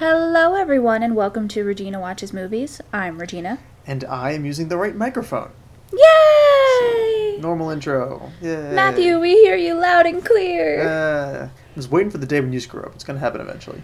[0.00, 2.80] Hello, everyone, and welcome to Regina Watches Movies.
[2.90, 3.58] I'm Regina.
[3.86, 5.50] And I am using the right microphone.
[5.92, 7.36] Yay!
[7.38, 8.32] Normal intro.
[8.40, 8.72] Yay.
[8.72, 10.80] Matthew, we hear you loud and clear.
[10.80, 12.94] Uh, I was waiting for the day when you screw up.
[12.94, 13.82] It's going to happen eventually.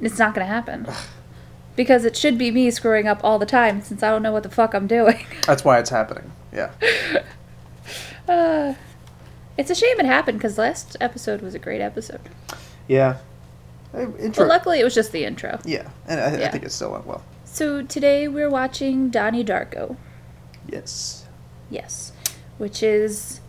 [0.00, 0.86] it's not gonna happen.
[1.76, 4.44] because it should be me screwing up all the time since I don't know what
[4.44, 5.26] the fuck I'm doing.
[5.46, 6.32] That's why it's happening.
[6.54, 6.70] Yeah.
[8.26, 8.76] Uh,
[9.58, 12.30] it's a shame it happened because last episode was a great episode.
[12.88, 13.18] Yeah.
[13.92, 14.44] Uh, Intro.
[14.44, 15.58] But luckily, it was just the intro.
[15.64, 15.90] yeah.
[16.06, 17.22] And I, I think it still went well.
[17.44, 19.96] So today we're watching Donnie Darko.
[20.68, 21.26] Yes.
[21.68, 22.12] Yes.
[22.58, 23.40] Which is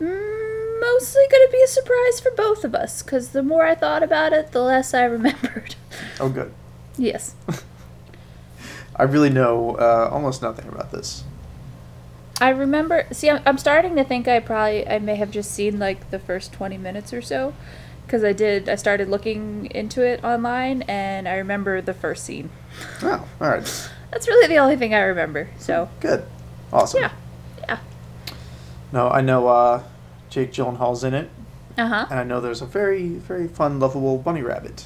[0.00, 3.74] mm, mostly going to be a surprise for both of us because the more I
[3.76, 5.76] thought about it, the less I remembered.
[6.18, 6.52] Oh, good.
[6.98, 7.34] yes.
[8.96, 11.24] I really know uh, almost nothing about this.
[12.40, 13.06] I remember.
[13.12, 16.18] See, I'm, I'm starting to think I probably I may have just seen like the
[16.18, 17.54] first 20 minutes or so
[18.12, 18.68] because I did.
[18.68, 22.50] I started looking into it online and I remember the first scene.
[23.02, 23.90] Oh, all right.
[24.10, 25.48] That's really the only thing I remember.
[25.58, 26.22] So Good.
[26.70, 27.00] Awesome.
[27.00, 27.12] yeah,
[27.60, 27.78] yeah.
[28.92, 29.82] No, I know uh,
[30.28, 31.30] Jake Gyllenhaal's in it,
[31.78, 32.06] Uh huh.
[32.10, 34.84] and I know there's a very, very fun, lovable bunny rabbit.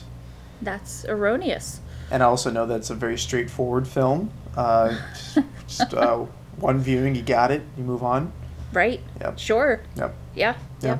[0.62, 1.80] That's erroneous.
[2.12, 4.30] And I also know that it's a very straightforward film.
[4.56, 4.96] Uh,
[5.66, 6.18] just uh,
[6.58, 8.32] one viewing, you got it, you move on.
[8.72, 9.00] Right?
[9.20, 9.38] Yep.
[9.40, 9.80] Sure.
[9.96, 10.14] Yep.
[10.36, 10.54] Yeah.
[10.80, 10.88] Yeah.
[10.88, 10.98] Yeah.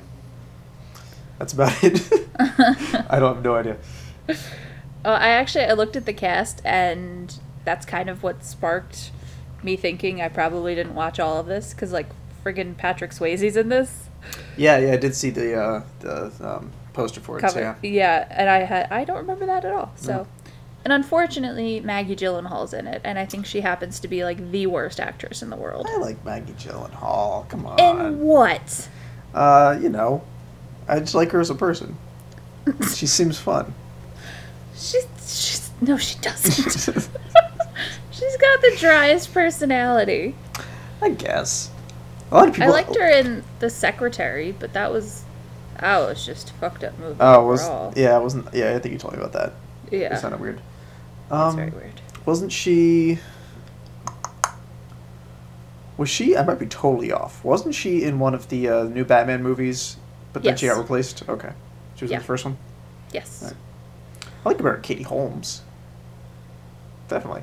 [1.39, 2.09] That's about it.
[2.39, 3.77] I don't have no idea.
[5.05, 9.11] Oh, I actually I looked at the cast and that's kind of what sparked
[9.63, 12.07] me thinking I probably didn't watch all of this because like
[12.45, 14.09] friggin' Patrick Swayze's in this
[14.57, 17.43] Yeah, yeah, I did see the uh, the um, poster for it.
[17.43, 17.79] So cover.
[17.83, 18.27] yeah.
[18.31, 19.93] and I had I don't remember that at all.
[19.97, 20.27] So,
[20.85, 24.67] and unfortunately Maggie Gyllenhaal's in it, and I think she happens to be like the
[24.67, 25.87] worst actress in the world.
[25.89, 27.49] I like Maggie Gyllenhaal.
[27.49, 27.79] Come on.
[27.79, 28.89] In what?
[29.35, 30.23] Uh, you know,
[30.89, 31.97] I just like her as a person.
[32.95, 33.75] she seems fun.
[34.75, 36.65] She's she's no, she doesn't.
[38.11, 40.35] she's got the driest personality.
[41.03, 41.71] I guess.
[42.31, 42.69] A lot of people.
[42.71, 45.25] I liked her in The Secretary, but that was
[45.81, 47.17] that was just a fucked up movie.
[47.21, 47.93] Oh, was overall.
[47.97, 48.53] yeah, it wasn't.
[48.55, 49.53] Yeah, I think you told me about that.
[49.91, 50.15] yeah.
[50.15, 50.61] It sounded weird.
[51.29, 52.01] That's Um, very weird.
[52.25, 53.19] Wasn't she?
[55.97, 56.37] Was she?
[56.37, 57.43] I might be totally off.
[57.45, 59.97] Wasn't she in one of the uh, new Batman movies?
[60.37, 61.27] But then she got replaced.
[61.27, 61.51] Okay,
[61.95, 62.19] she was Yeah.
[62.19, 62.59] in the first one.
[63.11, 63.41] Yes.
[63.43, 63.57] Alright.
[64.45, 65.63] I like her better Katie Holmes.
[67.09, 67.43] Definitely.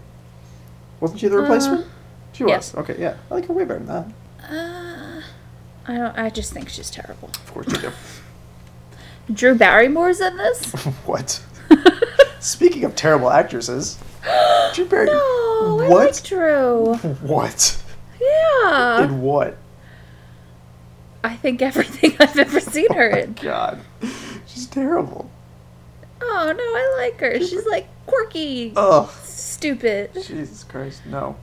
[0.99, 1.85] Wasn't she the replacement?
[1.85, 1.89] Uh,
[2.33, 2.49] she was.
[2.51, 2.75] yes.
[2.75, 3.15] Okay, yeah.
[3.31, 4.07] I like her way better than that.
[4.47, 5.21] Uh,
[5.87, 6.15] I don't.
[6.19, 7.29] I just think she's terrible.
[7.29, 7.91] Of course you do.
[9.33, 10.71] Drew Barrymore's in this.
[11.05, 11.41] what?
[12.39, 13.97] Speaking of terrible actresses,
[14.75, 15.07] Drew Barry.
[15.07, 16.13] no, I What?
[16.13, 16.93] like Drew.
[17.23, 17.81] What?
[18.21, 19.57] Yeah, In what?
[21.23, 23.33] I think everything I've ever seen her Oh in.
[23.33, 23.79] God,
[24.47, 25.29] she's terrible.
[26.21, 27.39] Oh no, I like her.
[27.39, 29.09] She's like quirky, Ugh.
[29.23, 30.11] stupid.
[30.25, 31.35] Jesus Christ, no.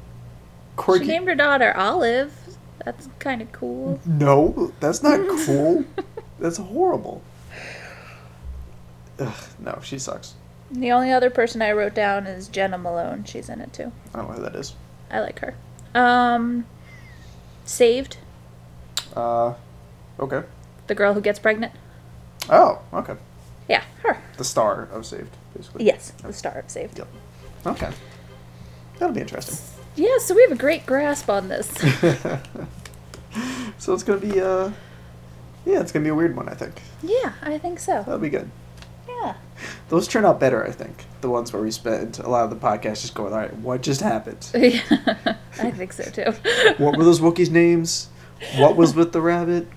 [0.86, 2.32] She named her daughter Olive.
[2.84, 4.00] That's kind of cool.
[4.06, 5.84] no, that's not cool.
[6.38, 7.22] that's horrible.
[9.18, 10.34] Ugh, no, she sucks.
[10.70, 13.24] The only other person I wrote down is Jena Malone.
[13.24, 13.92] She's in it too.
[14.14, 14.74] I don't know who that is.
[15.10, 15.54] I like her.
[15.94, 16.64] Um,
[17.64, 18.16] Saved,
[19.14, 19.54] Uh,
[20.20, 20.42] okay.
[20.86, 21.72] the girl who gets pregnant.
[22.48, 23.16] Oh, okay.
[23.68, 24.20] Yeah, her.
[24.36, 25.84] The star of Saved, basically.
[25.84, 26.98] Yes, the star of Saved.
[26.98, 27.08] Yep.
[27.66, 27.90] Okay.
[28.98, 29.58] That'll be interesting.
[29.96, 31.68] Yeah, so we have a great grasp on this.
[33.78, 34.70] so it's gonna be uh,
[35.64, 36.48] yeah, it's gonna be a weird one.
[36.48, 38.02] I think yeah, I think so.
[38.04, 38.50] that'll be good.
[39.08, 39.34] Yeah.
[39.88, 40.66] Those turn out better.
[40.66, 43.38] I think the ones where we spend a lot of the podcast just going, all
[43.38, 44.50] right, what just happened?
[44.54, 46.32] Yeah, I think so too.
[46.78, 48.08] what were those Wookiees' names?
[48.56, 49.68] What was with the rabbit?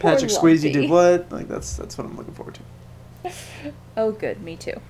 [0.00, 1.30] Patrick Swayze did what?
[1.30, 3.30] Like that's that's what I'm looking forward to.
[3.96, 4.40] Oh, good.
[4.40, 4.80] Me too.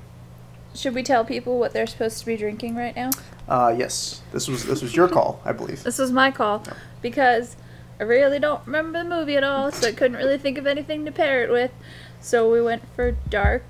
[0.75, 3.11] Should we tell people what they're supposed to be drinking right now?
[3.49, 5.83] Uh, yes, this was this was your call, I believe.
[5.83, 6.63] This was my call
[7.03, 7.57] because
[7.99, 11.05] I really don't remember the movie at all, so I couldn't really think of anything
[11.07, 11.73] to pair it with.
[12.21, 13.65] So we went for dark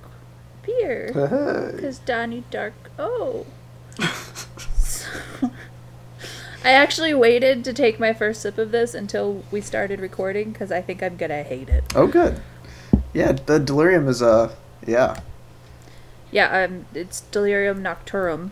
[0.63, 1.75] beer Hey.
[1.75, 2.73] because Donnie Dark.
[2.99, 3.47] Oh.
[6.63, 10.71] I actually waited to take my first sip of this until we started recording because
[10.71, 11.83] I think I'm gonna hate it.
[11.95, 12.39] oh, good.
[13.13, 14.55] Yeah, the delirium is uh,
[14.85, 15.19] yeah.
[16.31, 18.51] Yeah, um, it's Delirium Nocturnum,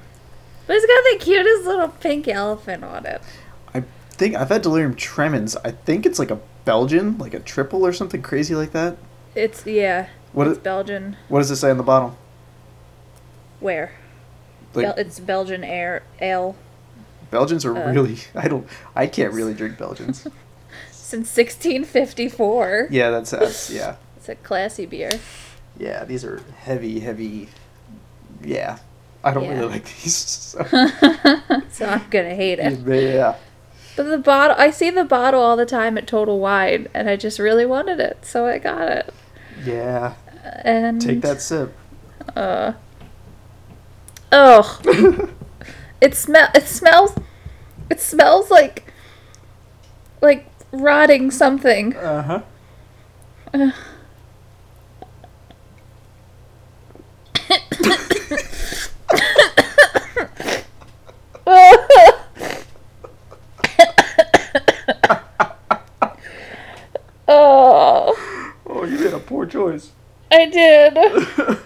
[0.68, 3.22] but it's got the cutest little pink elephant on it.
[3.74, 5.56] I think I've had delirium tremens.
[5.64, 8.98] I think it's like a Belgian, like a triple or something crazy like that.
[9.34, 11.16] It's yeah, What it's it- Belgian.
[11.30, 12.18] What does it say on the bottle?
[13.62, 13.94] Where?
[14.74, 16.56] Like Bel- it's Belgian air ale
[17.32, 18.18] Belgians are uh, really.
[18.36, 18.68] I don't.
[18.96, 20.28] I can't really drink Belgians.
[20.92, 22.88] since 1654.
[22.92, 23.96] yeah, that's yeah.
[24.18, 25.12] It's a classy beer.
[25.78, 27.50] Yeah, these are heavy, heavy.
[28.44, 28.78] Yeah,
[29.24, 29.60] I don't Yeah.
[29.60, 30.16] really like these.
[30.16, 30.64] So.
[31.72, 32.80] so I'm gonna hate it.
[32.86, 33.36] yeah.
[33.96, 37.16] But the bottle, I see the bottle all the time at Total Wine, and I
[37.18, 39.14] just really wanted it, so I got it.
[39.66, 40.14] Yeah.
[40.64, 41.76] And Take that sip.
[42.36, 42.74] Uh,
[44.32, 45.30] oh,
[46.02, 46.50] it smell.
[46.56, 47.16] It smells.
[47.90, 48.92] It smells like
[50.22, 51.96] like rotting something.
[51.96, 52.42] Uh huh.
[53.54, 53.72] Uh.
[67.28, 68.16] oh,
[68.66, 69.92] Oh, you did a poor choice.
[70.32, 71.60] I did.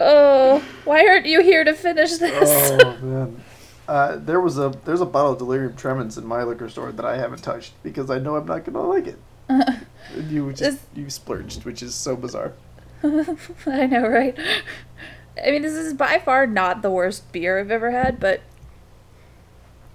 [0.00, 2.80] Oh, why aren't you here to finish this?
[2.84, 3.42] oh man.
[3.88, 7.04] Uh, there was a there's a bottle of delirium tremens in my liquor store that
[7.04, 9.18] I haven't touched because I know I'm not gonna like it.
[9.48, 12.52] And you just Is- you splurged, which is so bizarre.
[13.02, 14.36] I know, right?
[15.42, 18.42] I mean, this is by far not the worst beer I've ever had, but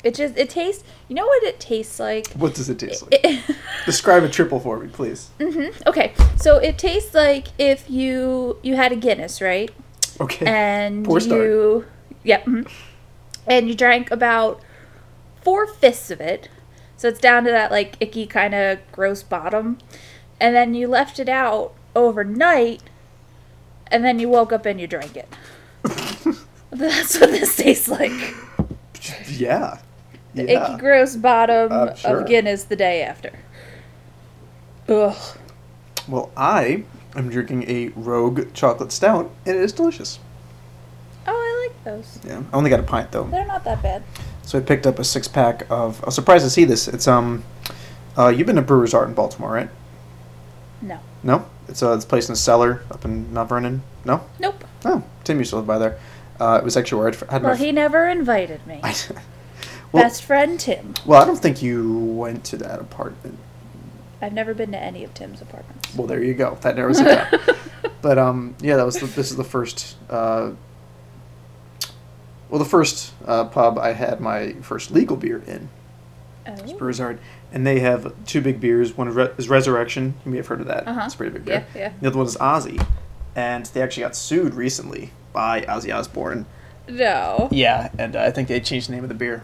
[0.04, 0.84] it just it tastes.
[1.08, 2.28] You know what it tastes like?
[2.34, 3.20] What does it taste like?
[3.24, 3.56] It,
[3.86, 5.30] Describe a triple for me, please.
[5.40, 5.88] Mm-hmm.
[5.88, 9.70] Okay, so it tastes like if you you had a Guinness, right?
[10.20, 10.46] Okay.
[10.46, 11.42] And Poor start.
[11.42, 11.86] you,
[12.24, 12.70] yep, mhm.
[13.48, 14.62] and you drank about
[15.42, 16.50] four fifths of it,
[16.98, 19.78] so it's down to that like icky kind of gross bottom,
[20.40, 22.84] and then you left it out overnight,
[23.88, 25.28] and then you woke up and you drank it.
[26.72, 28.12] That's what this tastes like.
[29.28, 29.80] yeah.
[30.36, 30.66] The Yeah.
[30.74, 32.22] icky gross bottom I'm sure.
[32.22, 33.32] of Guinness the day after.
[34.90, 35.16] Ugh.
[36.08, 36.84] Well, I
[37.16, 40.20] am drinking a Rogue chocolate stout, and it is delicious.
[41.28, 42.20] Oh, I like those.
[42.26, 42.42] Yeah.
[42.52, 43.24] I only got a pint though.
[43.26, 44.04] They're not that bad.
[44.44, 46.02] So I picked up a six pack of.
[46.04, 46.88] I was surprised to see this.
[46.88, 47.44] It's um,
[48.18, 49.70] uh, you've been to Brewers Art in Baltimore, right?
[50.82, 51.00] No.
[51.24, 53.84] No, it's uh, it's a place in the cellar up in Mount Vernon.
[54.06, 54.66] No, Nope.
[54.84, 55.98] oh, Tim used to live by there.
[56.40, 57.58] Uh, it was actually where I'd f- had Well, my.
[57.58, 58.82] he never invited me.
[58.84, 58.94] I,
[59.94, 60.94] well, Best friend Tim.
[61.06, 63.38] well, I don't think you went to that apartment.
[64.24, 65.94] I've never been to any of Tim's apartments.
[65.96, 66.58] Well, there you go.
[66.62, 67.40] That narrows it down.
[68.02, 69.98] but um, yeah, that was the, this is the first.
[70.10, 70.52] Uh,
[72.50, 75.70] well, the first uh, pub I had my first legal beer in.
[76.46, 76.78] It's Oh.
[76.78, 77.20] Brewers Art,
[77.54, 78.96] and they have two big beers.
[78.98, 80.14] One is is Resurrection.
[80.26, 80.88] You may have heard of that.
[80.88, 81.02] Uh-huh.
[81.06, 81.66] It's a pretty big beer.
[81.74, 81.94] Yeah, yeah.
[82.02, 82.86] The other one is Ozzy,
[83.36, 86.46] and they actually got sued recently by Ozzy Osbourne.
[86.88, 87.48] No.
[87.52, 89.44] Yeah, and uh, I think they changed the name of the beer,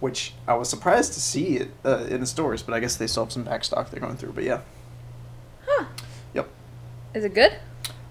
[0.00, 3.06] which I was surprised to see it uh, in the stores, but I guess they
[3.06, 4.32] still have some back stock they're going through.
[4.32, 4.60] But yeah,
[5.66, 5.84] Huh.
[6.34, 6.48] yep.
[7.14, 7.52] Is it good?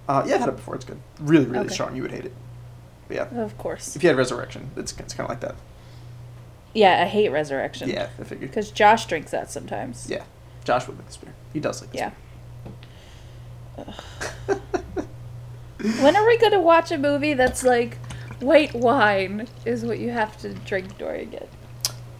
[0.08, 0.76] Uh, yeah, I've had it before.
[0.76, 1.00] It's good.
[1.20, 1.74] Really, really Okay.
[1.74, 1.96] strong.
[1.96, 2.34] You would hate it.
[3.08, 3.96] But yeah, Of course.
[3.96, 5.56] if you had Resurrection, it's, it's kind of like that.
[6.74, 7.90] Yeah, I hate Resurrection.
[7.90, 8.50] Yeah, I figured.
[8.50, 10.08] Because Josh drinks that sometimes.
[10.10, 10.24] Yeah,
[10.64, 11.34] Josh would like this beer.
[11.54, 12.12] He does like this Yeah.
[16.02, 17.98] When are we going to watch a movie that's like
[18.40, 21.50] white wine is what you have to drink during it?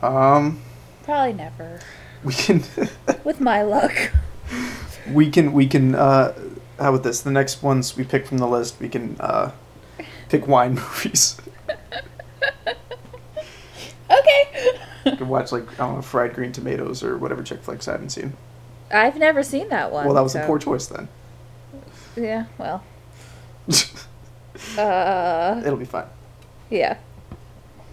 [0.02, 0.62] Um,
[1.04, 1.80] Probably never.
[2.24, 2.64] we can,
[3.24, 3.94] With my luck.
[5.12, 5.96] we can, we can.
[5.96, 6.34] Uh,
[6.80, 7.22] how about this?
[7.22, 9.52] The next ones we pick from the list, we can uh,
[10.30, 11.38] pick wine movies.
[14.10, 14.78] Okay.
[15.06, 17.94] You can watch like I don't know, Fried Green Tomatoes or whatever chick flicks I
[17.94, 18.34] haven't seen.
[18.92, 20.06] I've never seen that one.
[20.06, 21.08] well, that was so- a poor choice then.
[22.16, 22.84] Yeah, well.
[24.78, 26.06] Uh, It'll be fine.
[26.70, 26.98] yeah.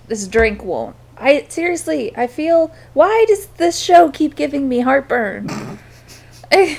[0.07, 0.95] This drink won't.
[1.23, 2.73] I seriously, I feel.
[2.95, 5.49] Why does this show keep giving me heartburn?
[6.53, 6.79] I,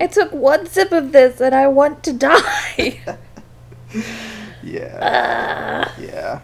[0.00, 3.00] I took one sip of this and I want to die.
[4.62, 6.40] Yeah, Uh, yeah.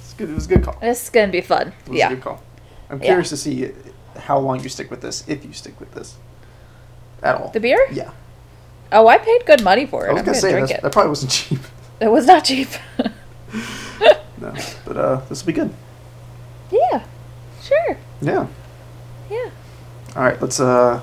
[0.00, 0.30] It's good.
[0.30, 0.76] It was a good call.
[0.80, 1.68] this is gonna be fun.
[1.68, 2.08] It was a Yeah.
[2.10, 2.40] good call.
[2.90, 3.06] I'm Yeah.
[3.06, 3.72] curious to see
[4.16, 6.14] how long you stick with this, if you stick with this
[7.22, 7.48] at all.
[7.48, 7.84] The beer?
[7.90, 8.10] Yeah.
[8.92, 10.10] Oh, I paid good money for it.
[10.10, 10.82] I was I'm gonna gonna say drink it.
[10.82, 11.58] that probably wasn't cheap.
[12.00, 12.68] It was not cheap.
[14.40, 14.52] No,
[14.84, 15.70] but uh, this will be good.
[16.70, 17.04] Yeah.
[17.62, 17.96] Sure.
[18.20, 18.46] Yeah.
[19.30, 19.50] Yeah.
[20.16, 21.00] All right, let's uh,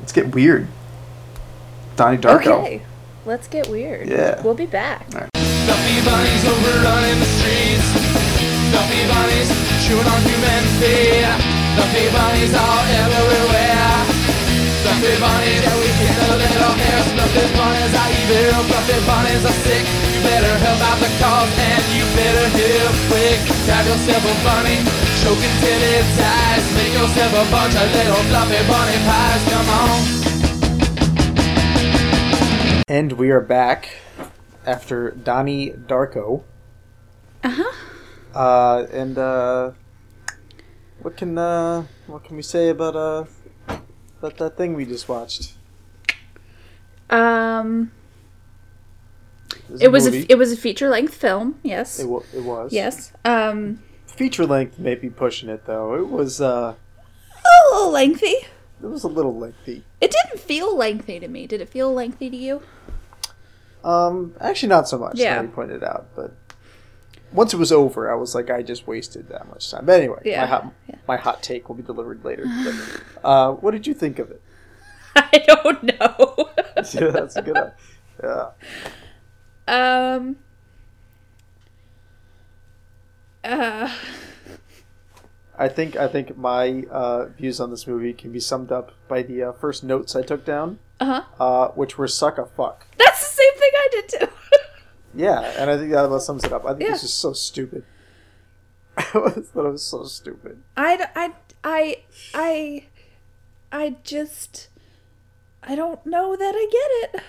[0.00, 0.68] let's get weird.
[1.96, 2.62] Donnie Darko.
[2.62, 2.82] Okay.
[3.24, 4.08] Let's get weird.
[4.08, 4.42] Yeah.
[4.42, 5.06] We'll be back.
[5.14, 5.30] All right.
[5.36, 7.86] Stuffy bunnies overrunning the streets.
[8.70, 9.48] Stuffy bunnies
[9.86, 11.26] chewing on human feet.
[11.72, 13.96] Stuffy bunnies all everywhere.
[14.82, 17.00] Stuffy bunnies, yeah, we get a little hair.
[17.14, 18.64] Stuffy bunnies are evil.
[18.64, 19.84] Stuffy bunnies are sick.
[19.84, 23.38] You better help out the cause and you better help quick.
[23.68, 24.78] Grab yourself a bunny,
[25.20, 26.64] choking till it dies.
[26.76, 29.42] Make yourself a bunch of little fluffy bunny pies.
[29.52, 30.00] Come on.
[32.88, 34.00] And we are back
[34.66, 36.44] after Donnie Darko.
[37.44, 37.72] Uh-huh.
[38.34, 39.72] Uh, and uh,
[41.00, 43.24] what can uh, what can we say about uh,
[44.18, 45.54] about that thing we just watched?
[47.10, 47.90] Um
[49.80, 51.58] It was a, it was a feature length film.
[51.62, 51.98] Yes.
[51.98, 52.72] It, wa- it was.
[52.72, 53.12] yes.
[53.24, 55.94] Um, Feature length may be pushing it though.
[55.94, 58.26] It was uh a little lengthy.
[58.26, 58.46] it
[58.82, 59.84] was a little lengthy.
[60.00, 61.46] It didn't feel lengthy to me.
[61.46, 62.62] Did it feel lengthy to you?
[63.84, 65.36] Um actually not so much, Yeah.
[65.36, 65.42] yeah.
[65.42, 66.32] you pointed out, but
[67.32, 69.86] once it was over, I was like I just wasted that much time.
[69.86, 70.42] But anyway, Yeah.
[70.42, 70.94] my hot Yeah.
[71.08, 72.44] my hot take will be delivered later.
[72.64, 74.42] But, uh what did you think of it?
[75.16, 76.50] I don't know.
[76.92, 77.72] yeah, that's a good one.
[78.22, 78.50] Yeah.
[79.68, 80.36] Um.
[83.44, 83.90] Uh,
[85.58, 89.22] I think I think my uh, views on this movie can be summed up by
[89.22, 91.22] the uh, first notes I took down, uh-huh.
[91.40, 94.26] uh, which were "suck a fuck." That's the same thing I did too.
[95.14, 96.64] Yeah, and I think that about sums it up.
[96.64, 96.92] I think Yeah.
[96.92, 97.84] this is so stupid.
[98.96, 100.62] I was- thought it was so stupid.
[100.74, 101.96] I, I, I,
[102.32, 102.84] I,
[103.70, 104.70] I just,
[105.62, 106.66] I don't know that I
[107.12, 107.24] get it.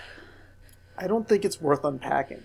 [0.98, 2.42] I don't think it's worth unpacking.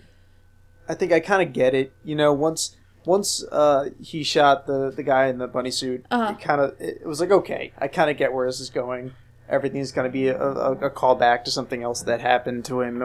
[0.88, 1.94] I think I kind of get it.
[2.04, 2.76] You know, once
[3.06, 6.34] once uh, he shot the the guy in the bunny suit, Uh-huh.
[6.34, 9.14] it kind of it, was like okay, I kind of get where this is going.
[9.48, 13.04] Everything's gonna be a, a, a callback to something else that happened to him.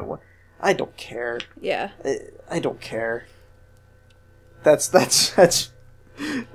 [0.61, 1.41] I don't care.
[1.61, 1.91] Yeah.
[2.05, 2.19] I,
[2.51, 3.27] I don't care.
[4.63, 5.71] That's that's that's.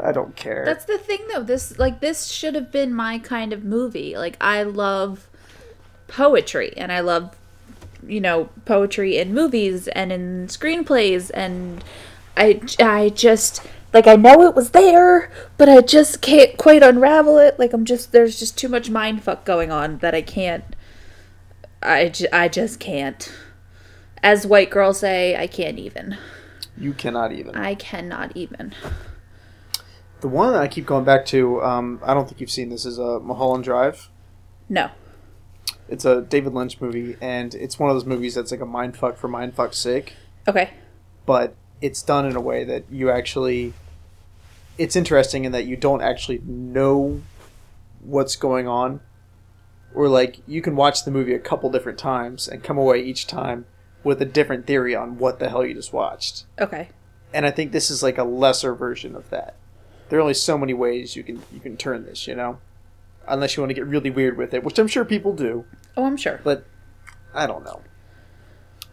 [0.01, 0.63] I don't care.
[0.65, 1.43] That's the thing though.
[1.43, 4.15] This like this should have been my kind of movie.
[4.17, 5.29] Like I love
[6.08, 7.36] poetry and I love
[8.08, 11.84] you know poetry in movies and in screenplays and
[12.38, 17.38] I I just like I know it was there, but I just can't quite unravel
[17.38, 17.58] it.
[17.60, 20.63] Like I'm just there's just too much mind fuck going on that I can't
[21.82, 23.32] I, I just can't.
[24.22, 26.18] As white girls say, I can't even.
[26.77, 27.56] you cannot even.
[27.56, 28.74] I cannot even.
[30.20, 32.86] The one that I keep going back to, um, I don't think you've seen this,
[32.86, 34.10] is a uh, Mulholland Drive.
[34.68, 34.89] No.
[35.89, 39.17] It's a David Lynch movie, and it's one of those movies that's like a mindfuck
[39.17, 40.13] for mind mindfuck's sake,
[40.48, 40.72] Okay.
[41.25, 43.74] but it's done in a way that you actually.
[44.77, 47.22] It's interesting in that you don't actually know
[48.01, 49.01] what's going on.
[49.93, 53.25] Or, like, you can watch the movie a couple different times and come away each
[53.27, 53.65] time
[54.03, 56.46] with a different theory on what the hell you just watched.
[56.62, 56.89] Okay.
[57.34, 59.55] and I think this is like a lesser version of that.
[60.10, 62.60] There are only so many ways you can you can turn this, you know,
[63.29, 66.05] unless you want to get really weird with it, which I'm sure people do, Oh,
[66.05, 66.39] I'm sure.
[66.43, 66.65] but
[67.33, 67.81] I don't know.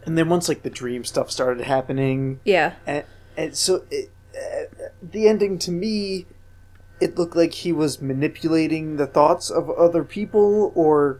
[0.05, 2.73] And then once like the dream stuff started happening, Yeah.
[2.85, 3.03] and
[3.35, 6.25] and so it, uh, the ending to me,
[6.99, 11.19] it looked like he was manipulating the thoughts of other people, or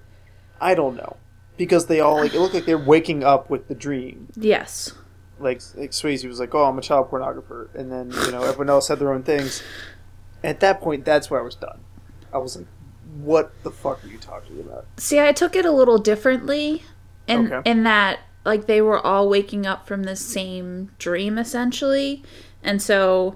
[0.61, 1.17] I don't know,
[1.57, 4.93] because they all like it looked like they're waking up with the dream Yes.
[5.39, 8.69] like like Swayze was like, "Oh, I'm a child pornographer," and then you know everyone
[8.69, 9.61] else had their own things.
[10.43, 11.79] At that point, that's where I was done.
[12.33, 12.67] I was like,
[13.23, 16.83] "What the fuck are you talking about?" See, I took it a little differently
[17.27, 17.69] in Okay.
[17.69, 22.23] in that like they were all waking up from the same dream essentially.
[22.63, 23.35] And so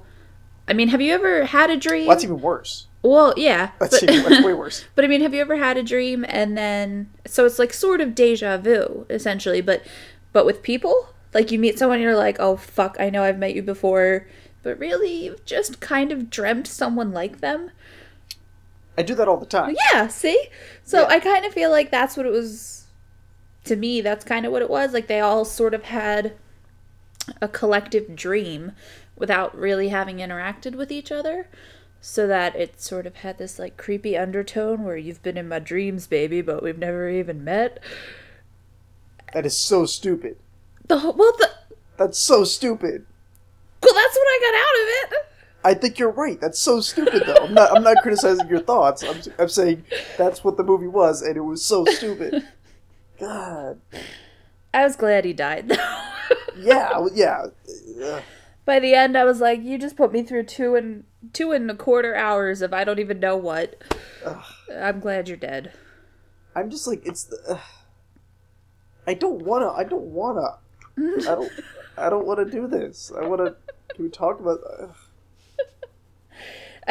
[0.67, 2.07] I mean, have you ever had a dream?
[2.07, 2.87] Well, that's even worse.
[3.01, 3.71] well, yeah.
[3.79, 4.85] That's, but- even, that's way worse.
[4.95, 7.99] But I mean, have you ever had a dream and then so it's like sort
[8.01, 9.81] of deja vu essentially, but
[10.33, 11.09] but with people?
[11.33, 14.27] Like you meet someone and you're like, "Oh fuck, I know I've met you before."
[14.63, 17.71] But really, you've just kind of dreamt someone like them.
[18.97, 19.75] I do that all the time.
[19.93, 20.47] Yeah, see?
[20.83, 21.07] So Yeah.
[21.07, 22.85] I kind of feel like that's what it was
[23.63, 24.93] to me, that's kind of what it was.
[24.93, 26.33] Like they all sort of had
[27.41, 28.71] a collective dream
[29.15, 31.47] without really having interacted with each other.
[32.03, 35.59] So that it sort of had this like creepy undertone where you've been in my
[35.59, 37.79] dreams, baby, but we've never even met.
[39.33, 40.37] That is so stupid.
[40.87, 41.49] The whole, well, the
[41.97, 43.05] That's so stupid.
[43.83, 45.30] well, that's what I got out of it.
[45.63, 46.39] I think you're right.
[46.41, 47.45] That's so stupid, though.
[47.45, 47.75] I'm not.
[47.75, 49.03] I'm not criticizing your thoughts.
[49.03, 49.21] I'm.
[49.37, 49.85] I'm saying
[50.17, 52.47] that's what the movie was, and it was so stupid.
[53.19, 53.79] God.
[54.73, 56.01] I was glad he died though.
[56.57, 57.07] Yeah.
[57.13, 57.47] Yeah.
[58.03, 58.23] Ugh.
[58.65, 61.03] By the end, I was like, "You just put me through two and
[61.33, 63.81] two and a quarter hours of I don't even know what."
[64.75, 65.73] I'm glad you're dead.
[66.55, 67.25] I'm just like it's.
[67.25, 67.59] The, ugh.
[69.05, 69.69] I don't wanna.
[69.69, 70.57] I don't wanna.
[70.97, 71.51] I don't.
[71.97, 73.11] I don't want to do this.
[73.15, 73.55] I want to.
[73.93, 74.59] Can we talk about?
[74.79, 74.95] Ugh.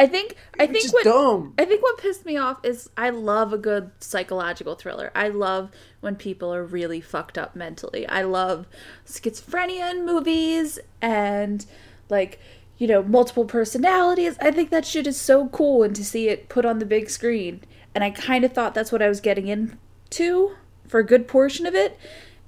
[0.01, 1.53] I think I think what dumb.
[1.59, 5.13] I think what pissed me off is I love a good psychological thriller.
[5.15, 8.07] I love when people are really fucked up mentally.
[8.09, 8.67] I love
[9.07, 11.67] schizophrenia in movies and
[12.09, 12.41] like
[12.79, 14.39] you know multiple personalities.
[14.41, 17.11] I think that shit is so cool and to see it put on the big
[17.11, 17.61] screen.
[17.95, 20.57] And I kind of thought that's what I was getting into
[20.89, 21.99] for a good portion of it.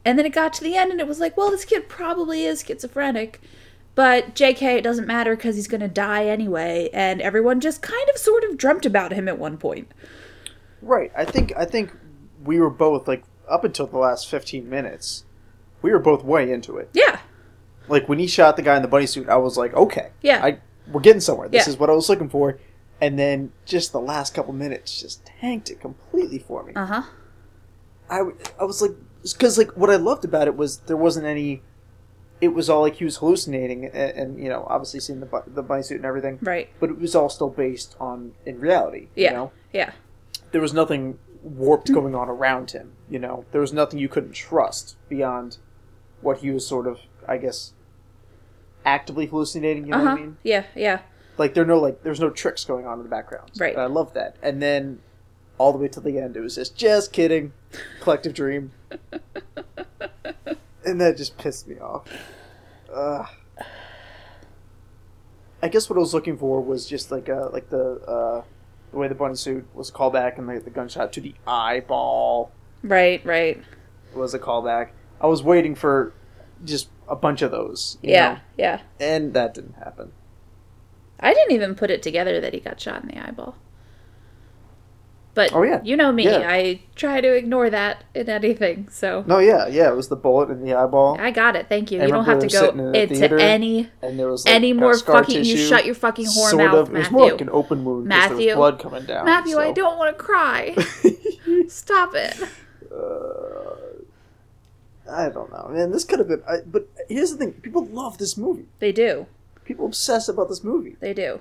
[0.06, 2.44] And then it got to the end and it was like, well, this kid probably
[2.44, 3.42] is schizophrenic.
[3.94, 6.88] But JK, it doesn't matter because he's going to die anyway.
[6.94, 9.92] And everyone just kind of sort of dreamt about him at one point.
[10.80, 11.12] Right.
[11.16, 11.52] I think.
[11.56, 11.92] I think
[12.42, 15.24] we were both like up until the last 15 minutes.
[15.82, 16.88] we were both way into it.
[16.94, 17.18] Yeah.
[17.88, 20.42] Like when he shot the guy in the bunny suit, I was like, okay, Yeah.
[20.44, 20.58] I
[20.90, 21.48] we're getting somewhere.
[21.48, 21.72] This Yeah.
[21.72, 22.58] is what I was looking for.
[23.00, 26.72] And then just the last couple minutes just tanked it completely for me.
[26.74, 27.02] Uh huh.
[28.08, 28.20] I,
[28.60, 31.62] I was like, because like what I loved about it was there wasn't any.
[32.42, 35.42] It was all like he was hallucinating, and, and you know, obviously seeing the bu-
[35.46, 36.38] the bunny suit and everything.
[36.42, 36.68] Right.
[36.80, 39.08] But it was all still based on in reality.
[39.14, 39.30] Yeah.
[39.30, 39.92] You know, Yeah.
[40.50, 42.92] there was nothing warped going on around him.
[43.08, 45.56] You know, there was nothing you couldn't trust beyond
[46.20, 47.72] what he was sort of, I guess,
[48.84, 49.84] actively hallucinating.
[49.86, 50.10] You know Uh what.
[50.10, 50.36] I mean?
[50.42, 50.64] Yeah.
[50.74, 51.00] Yeah.
[51.38, 53.52] Like there are no like there's no tricks going on in the background.
[53.58, 53.72] Right.
[53.72, 54.36] And I love that.
[54.42, 54.98] And then
[55.58, 57.52] all the way to the end, it was just just kidding,
[58.00, 58.72] collective dream,
[60.84, 62.06] and that just pissed me off.
[62.92, 63.26] Ugh.
[65.62, 68.42] I guess what I was looking for was just like uh like the uh
[68.90, 72.52] the way the bunny suit was a callback and the, the gunshot to the eyeball
[72.82, 73.24] Right.
[73.24, 73.62] Right.
[74.14, 74.88] was a callback.
[75.20, 76.12] I was waiting for
[76.64, 77.96] just a bunch of those.
[78.02, 78.32] you Yeah.
[78.34, 78.80] know, Yeah.
[78.98, 80.12] and that didn't happen.
[81.20, 83.54] I didn't even put it together that he got shot in the eyeball.
[85.34, 85.80] But Oh, yeah.
[85.82, 86.42] you know me, Yeah.
[86.46, 88.88] I try to ignore that in anything.
[88.90, 91.16] So No, yeah, yeah, it was the bullet in the eyeball.
[91.18, 91.68] I got it.
[91.70, 92.00] Thank you.
[92.02, 94.72] I you don't have to go in into theater, any and there was like, any
[94.74, 95.44] more fucking.
[95.44, 97.16] You shut your fucking whore sort mouth, of, It was Matthew.
[97.16, 98.06] more like an open wound.
[98.06, 98.54] Matthew.
[98.54, 99.24] blood coming down.
[99.24, 100.74] Matthew, I don't want to cry.
[101.68, 102.36] Stop it.
[102.94, 103.74] Uh,
[105.10, 105.90] I don't know, man.
[105.92, 106.42] This could have been.
[106.48, 108.66] I, but here's the thing: people love this movie.
[108.80, 109.26] They do.
[109.64, 110.96] People obsess about this movie.
[111.00, 111.40] They do.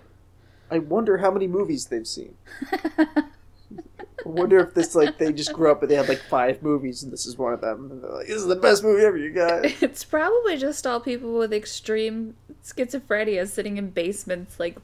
[0.70, 2.36] I wonder how many movies they've seen.
[4.26, 7.02] I wonder if this like they just grew up and they had like five movies
[7.04, 7.90] and this is one of them.
[7.92, 11.00] And they're like, "This is the best movie ever, you guys." It's probably just all
[11.00, 14.78] people with extreme schizophrenia sitting in basements, like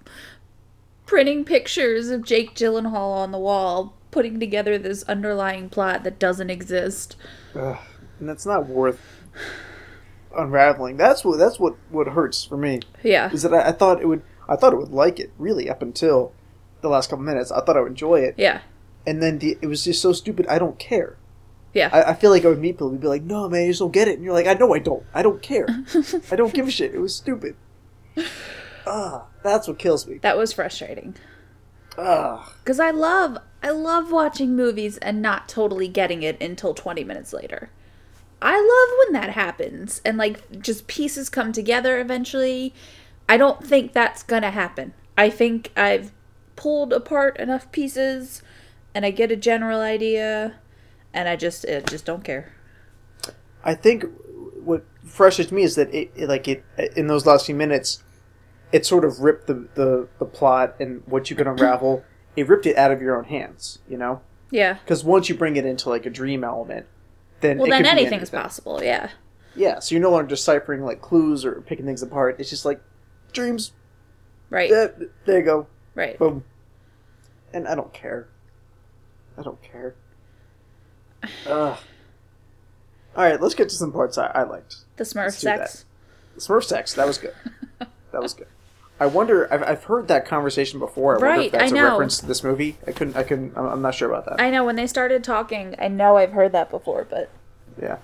[1.06, 6.50] printing pictures of Jake Gyllenhaal on the wall, putting together this underlying plot that doesn't
[6.50, 7.16] exist.
[7.56, 7.78] Ugh,
[8.20, 9.00] and that's not worth
[10.36, 10.98] unraveling.
[10.98, 13.32] That's what that's what what hurts for me Yeah.
[13.32, 15.82] is that I, I thought it would I thought it would like it really up
[15.82, 16.34] until
[16.82, 17.52] the last couple minutes.
[17.52, 18.62] I thought I would enjoy it, Yeah.
[19.08, 20.46] And then the, it was just so stupid.
[20.48, 21.18] I don't care.
[21.74, 21.90] Yeah.
[21.92, 23.80] I, I feel like I would meet people and be like, "No, man, you just
[23.80, 25.04] don't get it," and you're like, "I know I don't.
[25.14, 25.68] I don't care.
[26.32, 26.94] I don't give a shit.
[26.94, 27.56] It was stupid."
[28.90, 30.18] Ah, that's what kills me.
[30.20, 31.14] that was frustrating.
[31.98, 37.04] Ah, Because I love, I love watching movies and not totally getting it until 20
[37.04, 37.70] minutes later.
[38.42, 42.74] I love when that happens and like just pieces come together eventually.
[43.28, 44.94] I don't think that's gonna happen.
[45.18, 46.14] I think I've
[46.56, 48.42] pulled apart enough pieces
[48.98, 50.56] and I get a general idea
[51.14, 52.52] and I just, I just don't care.
[53.64, 54.06] I think
[54.64, 58.02] what frustrates me is that it, it like it in those last few minutes,
[58.72, 62.04] it sort of ripped the, the, the plot and what you could unravel.
[62.36, 64.20] it ripped it out of your own hands, you know.
[64.50, 64.80] Yeah.
[64.84, 66.88] Because once you bring it into like a dream element,
[67.42, 68.42] then Well, then anything's anything.
[68.42, 68.82] possible.
[68.82, 69.12] Yeah.
[69.56, 72.38] Yeah, so you're no longer deciphering like clues or picking things apart.
[72.40, 72.82] It's just like
[73.32, 73.74] dreams.
[74.50, 74.72] Right.
[74.72, 75.68] there you go.
[75.94, 76.18] Right.
[76.18, 76.46] Boom.
[77.54, 78.28] And I don't care.
[79.38, 79.96] I don't care.
[81.48, 81.78] Ugh.
[83.16, 84.78] All right, let's get to some parts I, I liked.
[84.98, 85.86] The Smurf sex.
[86.38, 86.94] Smurf sex.
[86.94, 87.34] That was good.
[88.12, 88.48] that was good.
[89.00, 89.52] I wonder.
[89.54, 91.14] I've, I've heard that conversation before.
[91.16, 91.90] I wonder Right, if that's I a know.
[91.92, 92.78] reference to this movie.
[92.88, 93.16] I couldn't.
[93.16, 93.56] I couldn't.
[93.58, 94.42] I'm, I'm not sure about that.
[94.42, 97.30] I know when they started talking, I know I've heard that before, but
[97.82, 97.98] Yeah.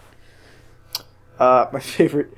[1.39, 2.31] Uh, my favorite,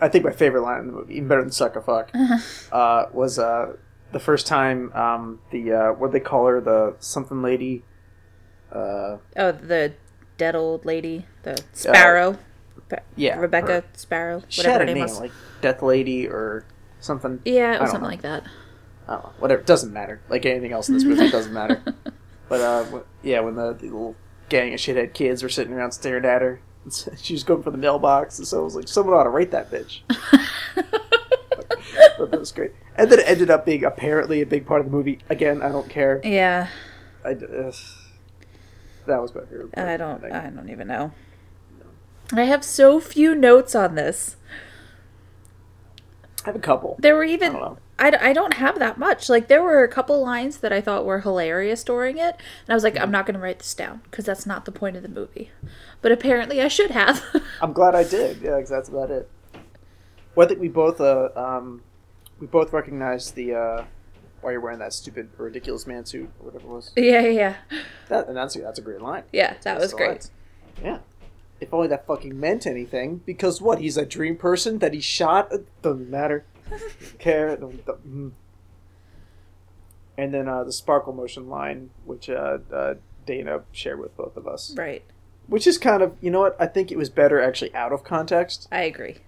[0.00, 2.10] I think my favorite line in the movie, even better than "suck a fuck,"
[2.72, 3.76] uh, was uh,
[4.12, 7.82] the first time um, the uh, what they call her, the something lady.
[8.72, 9.92] Uh, oh, the
[10.38, 12.38] dead old lady, the Sparrow,
[12.88, 15.20] Pe- yeah, Rebecca Sparrow, She whatever had a name was.
[15.20, 16.64] like Death Lady or
[17.00, 17.40] something.
[17.44, 18.08] yeah, was something know.
[18.08, 18.44] like that.
[19.06, 19.32] I don't know.
[19.38, 19.62] Whatever.
[19.62, 20.20] Doesn't matter.
[20.28, 21.82] Like anything else in this movie, doesn't matter.
[22.48, 24.14] But uh, yeah, when the, the little
[24.50, 26.60] gang of shithead kids were sitting around staring at her,
[27.16, 29.52] she was going for the mailbox, and so I was like, someone ought to rate
[29.52, 30.00] that bitch.
[30.74, 32.72] but that was great.
[32.96, 35.20] And then it ended up being apparently a big part of the movie.
[35.30, 36.20] Again, I don't care.
[36.24, 36.68] Yeah,
[37.24, 37.74] I, ugh.
[39.06, 39.72] That was my favorite.
[39.72, 40.32] part I don't, thing.
[40.32, 41.12] I don't even know.
[42.32, 44.36] I have so few notes on this.
[46.44, 46.96] I have a couple.
[46.98, 47.78] There were I even don't know.
[47.98, 49.28] I, I don't have that much.
[49.28, 52.74] Like there were a couple lines that I thought were hilarious during it, and I
[52.74, 55.02] was like, I'm not going to write this down because that's not the point of
[55.02, 55.50] the movie.
[56.00, 57.22] But apparently, I should have.
[57.62, 58.40] I'm glad I did.
[58.42, 59.30] Yeah, because that's about it.
[60.34, 61.82] Well, I think we both uh, um,
[62.40, 63.84] we both recognized the uh,
[64.42, 66.90] why you're wearing that stupid ridiculous man suit or whatever it was.
[66.96, 67.56] yeah, yeah, yeah,
[68.08, 69.22] That and that's that's a great line.
[69.32, 69.52] yeah.
[69.54, 70.08] That That's was great.
[70.10, 70.30] lines.
[70.82, 70.98] Yeah.
[71.60, 73.18] If only that fucking meant anything.
[73.24, 73.78] Because what?
[73.80, 75.52] He's a dream person that he shot.
[75.80, 76.44] Doesn't matter.
[77.18, 77.56] Care.
[77.56, 78.32] Don't- don't- mm.
[80.18, 82.94] And then uh, the sparkle motion line, which uh, uh,
[83.26, 84.74] Dana shared with both of us.
[84.76, 85.02] Right.
[85.46, 88.04] which is kind of you know what I think it was better actually out of
[88.04, 88.68] context.
[88.70, 89.18] I agree.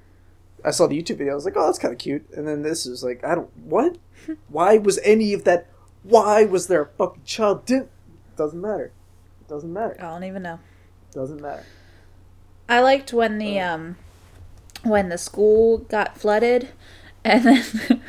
[0.65, 1.33] I saw the YouTube video.
[1.33, 2.27] I was like, oh, that's kind of cute.
[2.35, 3.97] And then this is like, I don't what?
[4.49, 5.69] Why was any of that?
[6.03, 7.67] Why was there a fucking child?
[7.67, 7.91] Didn't
[8.37, 8.93] doesn't matter.
[9.49, 9.97] Doesn't matter.
[9.99, 10.59] I don't even know.
[11.13, 11.65] Doesn't matter.
[12.69, 13.97] I liked when the um
[14.83, 16.69] when the school got flooded
[17.25, 18.03] and then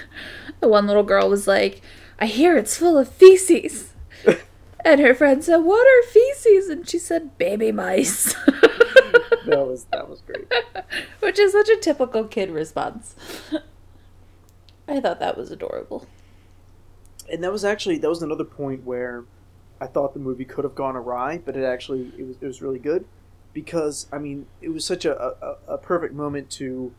[0.59, 1.81] the one little girl was like,
[2.19, 3.93] I hear it's full of feces.
[4.85, 6.69] and her friend said, What are feces?
[6.69, 8.35] And she said, Baby mice.
[9.45, 10.51] That was that was great.
[11.19, 13.15] Which is such a typical kid response.
[14.87, 16.07] I thought that was adorable.
[17.31, 19.23] and that was actually that was another point where
[19.81, 22.61] I thought the movie could have gone awry, but it actually it was it was
[22.61, 23.05] really good
[23.53, 26.93] because I mean it was such a, a, a perfect moment to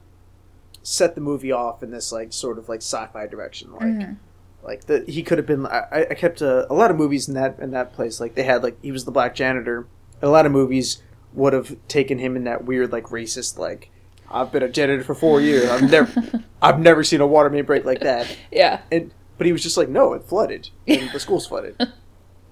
[0.83, 4.17] set the movie off in this like sort of like sci-fi direction like Mhm.
[4.63, 7.35] like the he could have been I, I kept a, a lot of movies in
[7.35, 9.87] that in that place like they had like he was the black janitor
[10.23, 13.91] a lot of movies would have taken him in that weird like racist like
[14.31, 17.65] I've been a janitor for four years I've never I've never seen a water main
[17.65, 18.81] break like that Yeah.
[18.91, 21.77] and but he was just like, no, it flooded, and the school's flooded.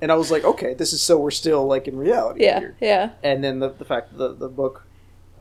[0.03, 2.59] And I was like, okay, this is so we're still like in reality Yeah.
[2.61, 2.77] here.
[2.81, 3.11] Yeah.
[3.23, 4.85] And then the the fact that the the book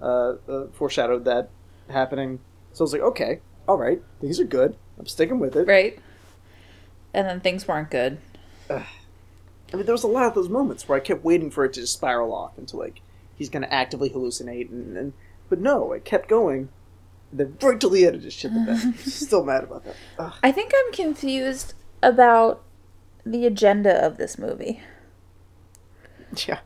[0.02, 1.50] uh, uh, foreshadowed that
[1.90, 2.40] happening,
[2.72, 4.78] so I was like, okay, all right, these are good.
[4.98, 5.68] I'm sticking with it.
[5.68, 6.00] Right.
[7.14, 8.20] And then things weren't good.
[8.70, 11.74] I mean, there was a lot of those moments where I kept waiting for it
[11.74, 13.02] to just spiral off into like
[13.36, 15.14] he's going to actively hallucinate, and, and
[15.54, 16.70] but no, it kept going.
[17.30, 19.00] And then right till the end, it just shit the bed.
[19.00, 19.96] Still mad about that.
[20.18, 20.34] Ugh.
[20.42, 22.64] I think I'm confused about
[23.24, 24.82] the agenda of this movie.
[26.48, 26.62] Yeah.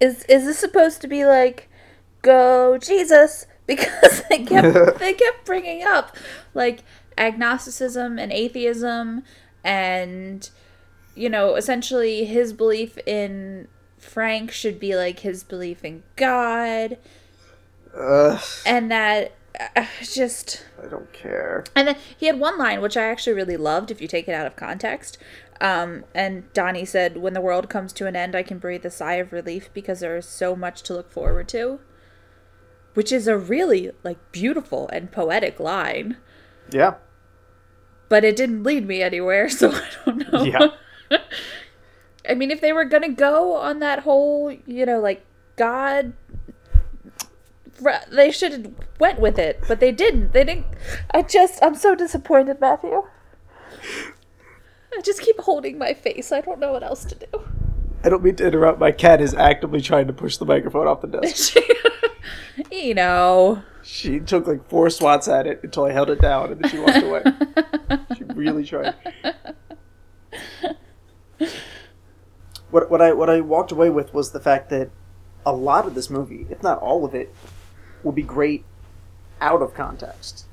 [0.00, 1.70] Is is this supposed to be like
[2.22, 6.16] go Jesus because they kept they kept bringing up
[6.52, 6.80] like
[7.16, 9.22] agnosticism and atheism
[9.62, 10.50] and
[11.14, 16.98] you know essentially his belief in Frank should be like his belief in God
[17.96, 19.32] Ugh, and that
[19.76, 21.64] uh, just I don't care.
[21.76, 24.32] And then he had one line which I actually really loved if you take it
[24.34, 25.18] out of context.
[25.60, 28.90] Um, and Donnie said, "When the world comes to an end, I can breathe a
[28.90, 31.80] sigh of relief because there is so much to look forward to."
[32.94, 36.18] Which is a really like beautiful and poetic line,
[36.70, 36.94] Yeah.
[38.10, 40.42] but it didn't lead me anywhere, so I don't know.
[40.44, 40.68] Yeah.
[42.28, 45.24] I mean, if they were gonna go on that whole, you know, like
[45.56, 46.12] God,
[48.10, 50.32] they should have went with it, but they didn't.
[50.32, 50.66] They didn't.
[51.10, 53.02] I just, I'm so disappointed, Matthew.
[54.96, 56.32] I just keep holding my face.
[56.32, 57.42] I don't know what else to do.
[58.04, 58.78] I don't mean to interrupt.
[58.78, 61.56] My cat is actively trying to push the microphone off the desk.
[62.70, 63.62] you know.
[63.82, 66.78] she took like four swats at it until I held it down, and then she
[66.78, 67.22] walked away.
[68.16, 68.94] she really tried.
[72.70, 74.90] What what I what I walked away with was the fact that
[75.44, 77.34] a lot of this movie, if not all of it,
[78.04, 78.64] will be great
[79.40, 80.46] out of context.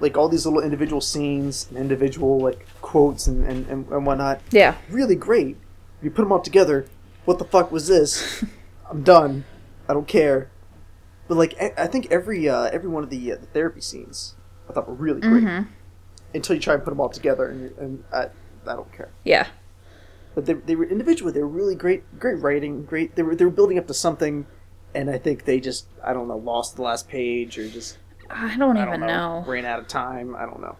[0.00, 4.40] Like all these little individual scenes and individual like quotes and, and, and, and whatnot.
[4.50, 4.76] Yeah.
[4.90, 5.56] really great.
[6.02, 6.86] You put them all together.
[7.24, 8.44] What the fuck was this?
[8.90, 9.44] I'm done.
[9.88, 10.50] I don't care.
[11.28, 14.36] But like, I think every uh, every one of the, uh, the therapy scenes
[14.68, 15.42] I thought were really great.
[15.44, 15.66] Mhm.
[16.34, 18.24] Until you try and put them all together, and, and I,
[18.66, 19.10] I don't care.
[19.24, 19.46] Yeah.
[20.34, 21.32] But they, they were individually.
[21.32, 22.18] They were really great.
[22.20, 22.84] Great writing.
[22.84, 23.16] Great.
[23.16, 24.46] They were they were building up to something,
[24.96, 27.98] and I think they just I don't know lost the last page or just
[28.30, 29.44] I don't I even don't know, know.
[29.46, 30.34] ran out of time.
[30.34, 30.76] I don't know.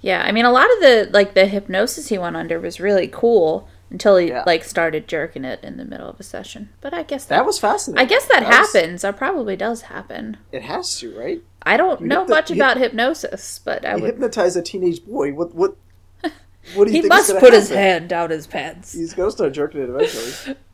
[0.00, 3.08] Yeah, I mean, a lot of the like the hypnosis he went under was really
[3.08, 4.42] cool until he Yeah.
[4.46, 6.70] like started jerking it in the middle of a session.
[6.80, 8.04] But I guess That was fascinating.
[8.04, 9.02] I guess that, was- happens.
[9.02, 10.36] That probably does happen.
[10.52, 11.42] It has to, right?
[11.62, 14.10] I don't You know the- much about hypnosis, but I You would.
[14.12, 15.32] hypnotize a teenage boy.
[15.32, 15.76] What what?
[16.74, 18.92] What do you He think must put his hand down his pants.
[18.92, 20.56] He's gonna start jerking it eventually.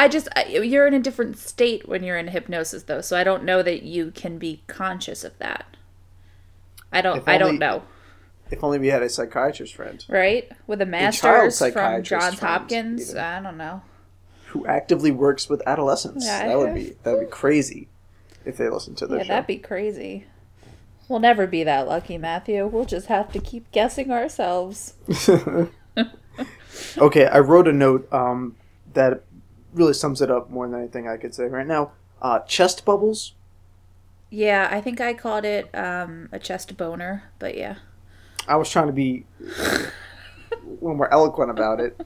[0.00, 3.22] I just I, you're in a different state when you're in hypnosis, though, so I
[3.22, 5.76] don't know that you can be conscious of that.
[6.90, 7.18] I don't.
[7.18, 7.82] If I don't know.
[8.50, 13.10] if only we had a psychiatrist friend Right with a master's from Johns friend, Hopkins.
[13.10, 13.22] even.
[13.22, 13.82] I don't know.
[14.46, 16.24] who actively works with adolescents.
[16.24, 17.88] Yeah, that would be that would be crazy
[18.46, 20.24] if they listened to Yeah, this that'd be crazy.
[21.10, 22.66] We'll never be that lucky, Matthew.
[22.66, 24.94] We'll just have to keep guessing ourselves.
[26.96, 28.56] okay, I wrote a note um,
[28.94, 29.24] that
[29.72, 31.92] really sums it up more than anything I could say right now.
[32.20, 33.34] Uh, chest bubbles.
[34.30, 37.76] Yeah, I think I called it um, a chest boner, but yeah.
[38.46, 39.44] I was trying to be a
[40.80, 42.00] little more eloquent about it.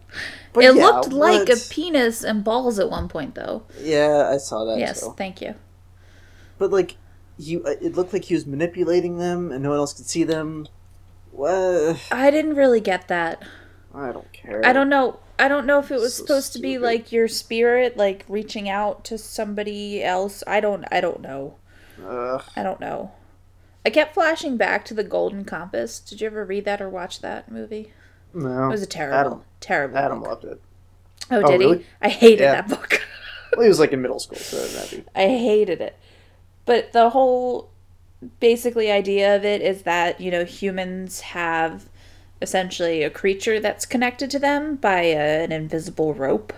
[0.53, 3.65] But it yeah, looked like a penis and balls at one point, though.
[3.81, 4.79] Yeah, I saw that.
[4.79, 5.55] yes, thank you.
[6.59, 6.97] But like,
[7.37, 10.67] you, it looked like he was manipulating them, and no one else could see them.
[11.31, 12.01] What?
[12.11, 13.43] I didn't really get that.
[13.95, 14.65] I don't care.
[14.65, 15.21] I don't know.
[15.39, 18.69] I don't know if it was So supposed to be like your spirit, like reaching
[18.69, 20.45] out to somebody else.
[20.47, 20.85] I don't.
[20.93, 21.57] I don't know.
[22.05, 22.43] Ugh.
[22.57, 23.13] I don't know.
[23.87, 25.99] I kept flashing back to the Golden Compass.
[26.01, 27.93] Did you ever read that or watch that movie?
[28.33, 28.65] No.
[28.67, 29.99] It was a terrible, Adam, terrible.
[29.99, 30.29] Adam book.
[30.29, 30.61] loved it.
[31.31, 31.87] Oh, Oh, did he?
[32.01, 32.63] I hated Yeah.
[32.63, 33.01] that book.
[33.53, 35.11] Well, he was like in middle school, so that'd be.
[35.15, 35.97] I hated it.
[36.65, 37.71] But the whole
[38.41, 41.89] basically idea of it is that, you know, humans have
[42.43, 46.53] essentially a creature that's connected to them by a, an invisible rope.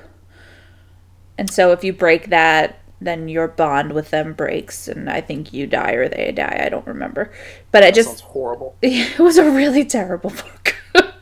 [1.39, 5.53] And so if you break that, then your bond with them breaks and I think
[5.53, 6.63] you die or they die.
[6.65, 7.31] I don't remember.
[7.71, 8.77] But I just horrible.
[8.83, 10.77] it was a really terrible book.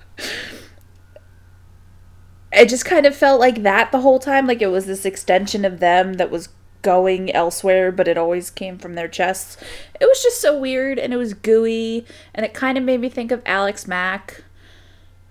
[2.52, 5.64] I just kind of felt like that the whole time, like it was this extension
[5.64, 6.48] of them that was
[6.84, 9.56] going elsewhere, but it always came from their chests.
[10.00, 13.08] It was just so weird and it was gooey and it kind of made me
[13.08, 14.44] think of Alex Mack.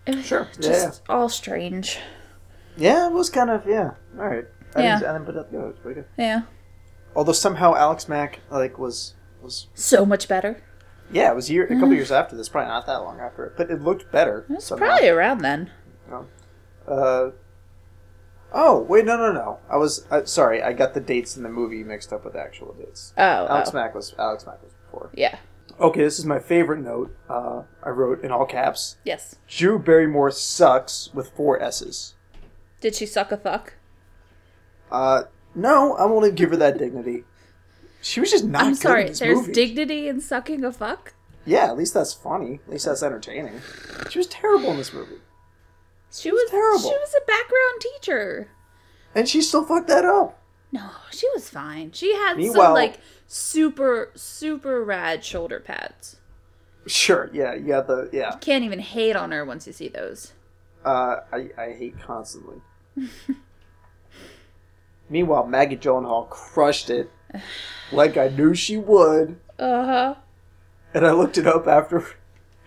[0.06, 1.98] It was Sure, just all strange.
[2.76, 3.92] Yeah, it was kind of yeah.
[4.20, 4.46] All right.
[4.76, 5.00] I Yeah.
[5.00, 5.64] didn't, I didn't put that together.
[5.66, 6.08] It was pretty good.
[6.18, 6.42] Yeah.
[7.16, 10.62] Although somehow Alex Mack like was was So much better.
[11.12, 13.46] yeah, it was a year a couple years after this, probably not that long after
[13.46, 14.46] it, but it looked better.
[14.50, 15.70] It's probably around then.
[16.88, 17.30] Uh,
[18.54, 19.60] oh wait, no, no, no.
[19.70, 20.62] I was uh, sorry.
[20.62, 23.14] I got the dates in the movie mixed up with the actual dates.
[23.18, 23.74] Oh, Alex oh.
[23.74, 25.10] Mack was Alex Mack was before.
[25.14, 25.38] Yeah.
[25.80, 27.16] Okay, this is my favorite note.
[27.28, 28.98] Uh, I wrote in all caps.
[29.04, 29.36] Yes.
[29.48, 32.14] Drew Barrymore sucks with four S's.
[32.80, 33.74] Did she suck a fuck?
[34.92, 35.24] Uh,
[35.56, 37.24] no, I won't even give her that dignity.
[38.02, 39.04] She was just not I'm good sorry.
[39.10, 39.54] There's movie.
[39.54, 41.14] dignity in sucking a fuck?
[41.46, 42.60] yeah, at least that's funny.
[42.66, 43.62] At least that's entertaining.
[44.10, 45.22] She was terrible in this movie,
[46.14, 46.80] She was terrible.
[46.80, 48.48] She was a background teacher.
[49.16, 50.40] and she still fucked that up.
[50.72, 51.92] No, she was fine.
[51.92, 56.18] She had some like super super rad shoulder pads.
[56.86, 58.36] Sure, yeah, you got the yeah.
[58.42, 60.34] Can't even hate on her once you see those.
[60.84, 62.62] Uh, I I hate constantly.
[65.10, 67.12] Meanwhile, Maggie Gyllenhaal crushed it,
[67.92, 69.40] like I knew she would.
[69.60, 70.16] Uh huh.
[70.94, 72.06] And I looked it up after,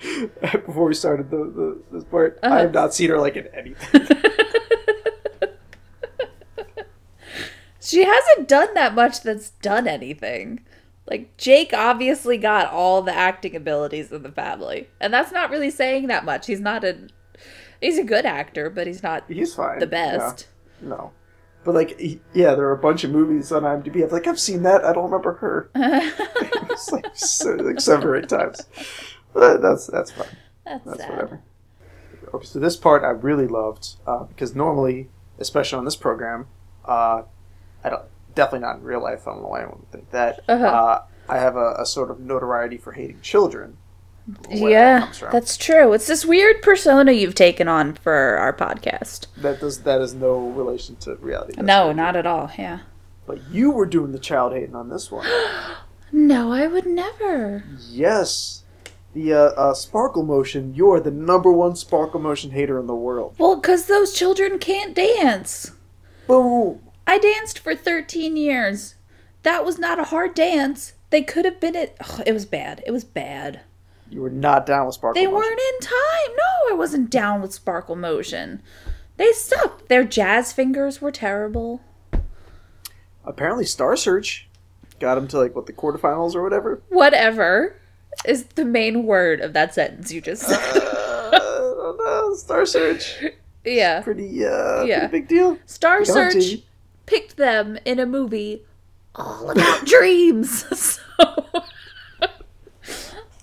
[0.52, 2.38] before we started the, the this part.
[2.42, 2.58] I Uh-huh.
[2.58, 4.06] have not seen her like in anything.
[7.80, 10.60] She hasn't done that much that's done anything.
[11.08, 15.70] Like Jake obviously got all the acting abilities in the family, and that's not really
[15.70, 16.48] saying that much.
[16.48, 16.96] He's not a
[17.80, 19.78] he's a good actor, but he's not He's fine.
[19.78, 20.48] the best.
[20.82, 21.12] Yeah, no,
[21.62, 24.02] but like, he- yeah, there are a bunch of movies on IMDb.
[24.02, 24.84] I'm like, I've seen that.
[24.84, 25.70] I don't remember her.
[25.76, 28.62] it's like, so, like seven or eight times.
[29.36, 30.28] But that's that's fine.
[30.64, 31.10] That's, That's sad.
[31.10, 31.42] whatever.
[32.32, 36.46] Okay, so this part I really loved uh, because normally, especially on this program,
[36.86, 37.22] uh,
[37.84, 38.02] I don't
[38.34, 39.28] definitely not in real life.
[39.28, 40.40] I don't know why anyone would think that.
[40.48, 40.64] Uh-huh.
[40.64, 43.76] Uh, I have a, a sort of notoriety for hating children.
[44.26, 45.92] that Yeah, that's true.
[45.92, 49.26] It's this weird persona you've taken on for our podcast.
[49.36, 51.52] that does that is no relation to reality.
[51.56, 52.50] That's no, not at all.
[52.58, 52.80] Yeah.
[53.26, 55.26] But you were doing the child hating on this one.
[56.12, 57.64] No, I would never.
[57.90, 58.62] yes.
[59.16, 60.74] The uh, uh, sparkle motion.
[60.74, 63.34] You're the number one sparkle motion hater in the world.
[63.38, 65.72] Well, because those children can't dance.
[66.26, 66.80] Boom.
[67.06, 68.96] I danced for 13 years.
[69.42, 70.92] That was not a hard dance.
[71.08, 71.96] They could have been it.
[71.98, 72.82] Ugh, it was bad.
[72.86, 73.62] It was bad.
[74.10, 75.36] You were not down with sparkle They motion.
[75.48, 76.36] weren't in time.
[76.36, 78.60] No, I wasn't down with sparkle motion.
[79.16, 79.88] They sucked.
[79.88, 81.80] Their jazz fingers were terrible.
[83.24, 84.46] Apparently, Star Search
[85.00, 86.82] got them to like what the quarterfinals or whatever.
[86.90, 87.76] Whatever
[88.24, 90.56] is the main word of that sentence you just said.
[90.58, 92.34] uh, I don't know.
[92.34, 93.22] Star Search,
[93.64, 94.00] yeah.
[94.00, 95.00] pretty uh, Yeah.
[95.08, 95.58] pretty big deal.
[95.66, 96.60] Star Search
[97.06, 98.64] picked them in a movie
[99.14, 100.64] all about dreams.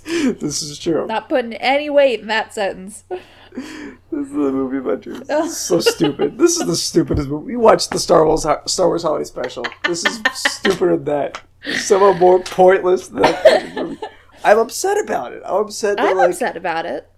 [0.06, 1.08] So, this is true.
[1.08, 3.04] not putting any weight in that sentence.
[3.10, 3.64] This
[4.12, 5.28] is the movie about dreams.
[5.58, 6.38] So stupid.
[6.38, 7.46] This is the stupidest movie.
[7.54, 9.66] We watched the Star Wars Star Wars Holiday Special.
[9.86, 11.42] This is stupider than that.
[11.78, 13.98] Somehow more pointless than that movie.
[14.44, 15.42] I'm upset about it.
[15.46, 17.10] I'm upset that I'm like upset about it.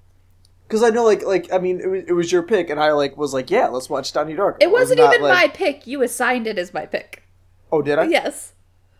[0.67, 2.91] because I know like like I mean it was, it was your pick and I
[2.91, 4.57] like was like yeah let's watch Donnie Darko.
[4.59, 5.87] It wasn't was not, even like- my pick.
[5.87, 7.23] You assigned it as my pick.
[7.71, 8.05] Oh, did I?
[8.05, 8.53] Yes,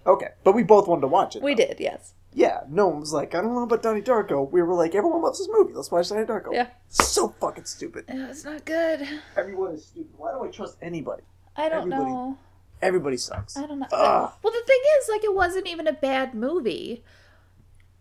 [0.08, 1.42] Okay, but we both wanted to watch it.
[1.42, 1.66] we though.
[1.66, 1.80] did.
[1.80, 2.14] Yes.
[2.34, 4.52] Yeah, no one was like, I don't know about Donnie Darko.
[4.52, 5.74] We were like, everyone loves this movie.
[5.74, 6.52] Let's watch Donnie Darko.
[6.52, 6.68] Yeah.
[6.90, 8.04] So fucking stupid.
[8.10, 9.08] It was not good.
[9.38, 10.12] Everyone is stupid.
[10.18, 11.24] Why do I trust anybody?
[11.56, 12.38] I don't Everybody- know.
[12.82, 13.56] Everybody sucks.
[13.56, 13.88] I don't know.
[13.90, 14.32] Ugh.
[14.44, 17.06] Well, the thing is, like, it wasn't even a bad movie.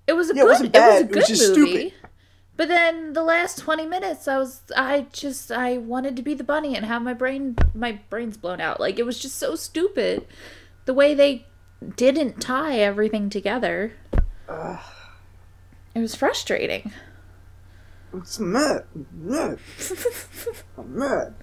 [0.06, 0.70] It was a Yeah, it good.
[0.74, 1.02] It was bad.
[1.02, 1.90] a It was good just movie.
[1.90, 1.92] stupid.
[2.56, 6.44] But then the last twenty minutes, I was, I just, I wanted to be the
[6.44, 8.78] bunny and have my brain, my brains blown out.
[8.78, 10.26] Like it was just so stupid,
[10.84, 11.46] the way they
[11.96, 13.92] didn't tie everything together.
[15.94, 16.92] It was frustrating.
[18.12, 18.84] I'm just mad.
[18.94, 19.58] I'm mad.
[20.78, 21.34] I'm mad.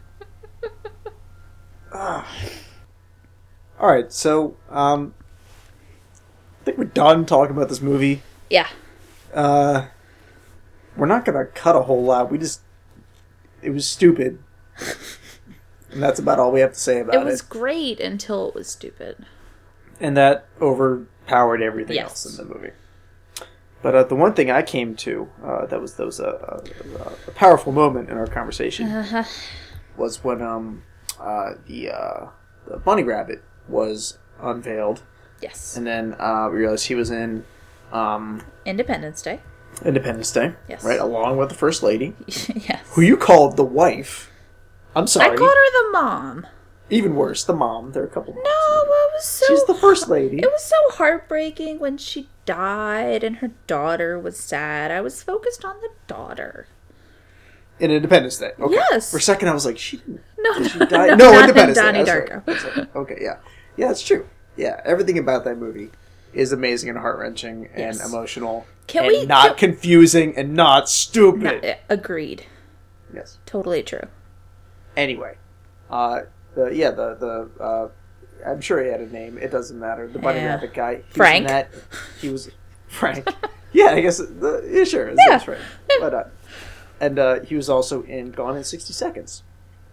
[3.79, 5.13] All right, so um,
[6.61, 8.21] I think we're done talking about this movie.
[8.51, 8.67] Yeah.
[9.33, 9.87] Uh,
[10.97, 12.29] we're not gonna cut a whole lot.
[12.31, 12.59] We just
[13.61, 14.39] it was stupid,
[15.91, 17.25] and that's about all we have to say about It it.
[17.25, 19.25] was great until it was stupid.
[20.01, 22.25] and that overpowered everything Yes.
[22.25, 22.71] else in the movie.
[23.83, 26.61] But uh, the one thing I came to uh, that was that was a,
[26.99, 29.23] a, a powerful moment in our conversation Uh-huh.
[29.95, 30.83] was when um
[31.19, 32.25] uh, the uh,
[32.67, 35.03] the bunny rabbit was unveiled,
[35.41, 35.77] Yes.
[35.77, 37.45] and then uh, we realized he was in
[37.91, 39.39] um, Independence Day.
[39.85, 40.83] Independence Day, Yes.
[40.83, 42.81] right, along with the first lady, yes.
[42.91, 44.29] who you called the wife.
[44.95, 45.33] I'm sorry.
[45.33, 46.47] I called her the mom.
[46.89, 47.93] Even worse, the mom.
[47.93, 48.33] There are a couple.
[48.33, 49.45] No, it was so.
[49.47, 50.39] She's the first lady.
[50.39, 54.91] It was so heartbreaking when she died and her daughter was sad.
[54.91, 56.67] I was focused on the daughter.
[57.79, 58.51] in Independence Day.
[58.59, 58.75] Okay.
[58.75, 59.09] Yes.
[59.09, 60.19] For a second, I was like, she didn't.
[60.37, 61.07] No, Did she no, die?
[61.07, 61.83] no, No, not in Independence Day.
[61.83, 62.63] Donnie That's.
[62.63, 62.77] Darko.
[62.77, 62.95] Right.
[62.95, 63.37] Okay, yeah,
[63.77, 64.27] yeah, it's true.
[64.57, 65.91] Yeah, everything about that movie
[66.33, 68.65] is amazing and heart wrenching and emotional.
[68.87, 71.41] Can and we- not can- confusing and not stupid.
[71.63, 72.45] No, uh, agreed.
[73.13, 73.37] Yes.
[73.45, 74.07] Totally true.
[74.97, 75.37] Anyway,
[75.89, 76.21] uh,
[76.55, 77.89] the yeah the the uh,
[78.45, 79.37] I'm sure he had a name.
[79.37, 80.07] It doesn't matter.
[80.07, 80.55] The bunny Yeah.
[80.55, 80.95] rabbit guy.
[80.97, 81.43] He Frank.
[81.43, 81.69] Was in that.
[82.21, 82.49] He was
[82.87, 83.27] Frank.
[83.71, 84.17] yeah, I guess.
[84.17, 85.07] The, yeah, sure.
[85.07, 85.31] His Yeah.
[85.31, 85.61] name's Frank.
[85.99, 86.23] But, uh,
[86.99, 89.43] and uh, he was also in Gone in 60 Seconds,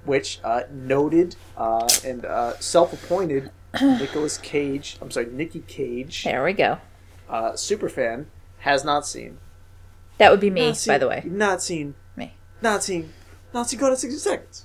[0.04, 3.50] which uh, noted uh, and uh, self-appointed
[3.82, 4.96] Nicolas Cage.
[5.00, 6.78] I'm sorry, Nicky Cage, There we go.
[7.28, 8.26] uh, super fan,
[8.60, 9.38] has not seen.
[10.18, 11.22] That would be me, Not seen- by the way.
[11.24, 11.94] Not seen.
[12.16, 12.34] Me.
[12.62, 13.12] Not seen.
[13.54, 14.64] Not seen Gone in 60 Seconds.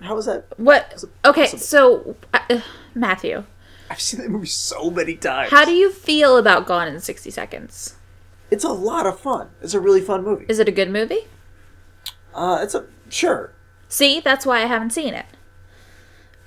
[0.00, 0.46] How was that?
[0.56, 1.04] What?
[1.24, 1.58] Okay, Possible.
[1.60, 2.60] so uh,
[2.94, 3.44] Matthew,
[3.90, 5.50] I've seen that movie so many times.
[5.50, 7.96] how do you feel about Gone in 60 Seconds?
[8.50, 9.48] It's a lot of fun.
[9.60, 10.46] It's a really fun movie.
[10.48, 11.26] Is it a good movie?
[12.34, 13.52] Uh, it's a sure.
[13.88, 15.26] See, that's why I haven't seen it.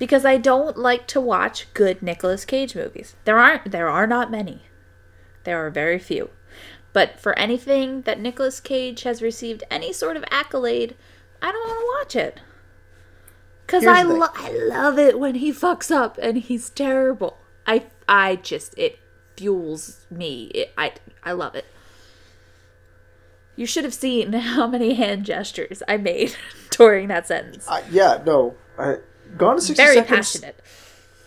[0.01, 3.15] Because I don't like to watch good Nicolas Cage movies.
[3.23, 4.63] There aren't there are not many.
[5.43, 6.31] There are very few.
[6.91, 10.95] But for anything that Nicolas Cage has received any sort of accolade,
[11.39, 12.39] I don't want to watch it.
[13.67, 17.37] Cuz I lo- I love it when he fucks up and he's terrible.
[17.67, 18.97] I I just it
[19.37, 20.45] fuels me.
[20.45, 21.65] It, I I love it.
[23.55, 26.35] You should have seen how many hand gestures I made
[26.71, 27.67] during that sentence.
[27.69, 28.55] Uh, yeah, no.
[28.79, 28.95] I,
[29.37, 30.59] Gone in 60 Very Seconds passionate.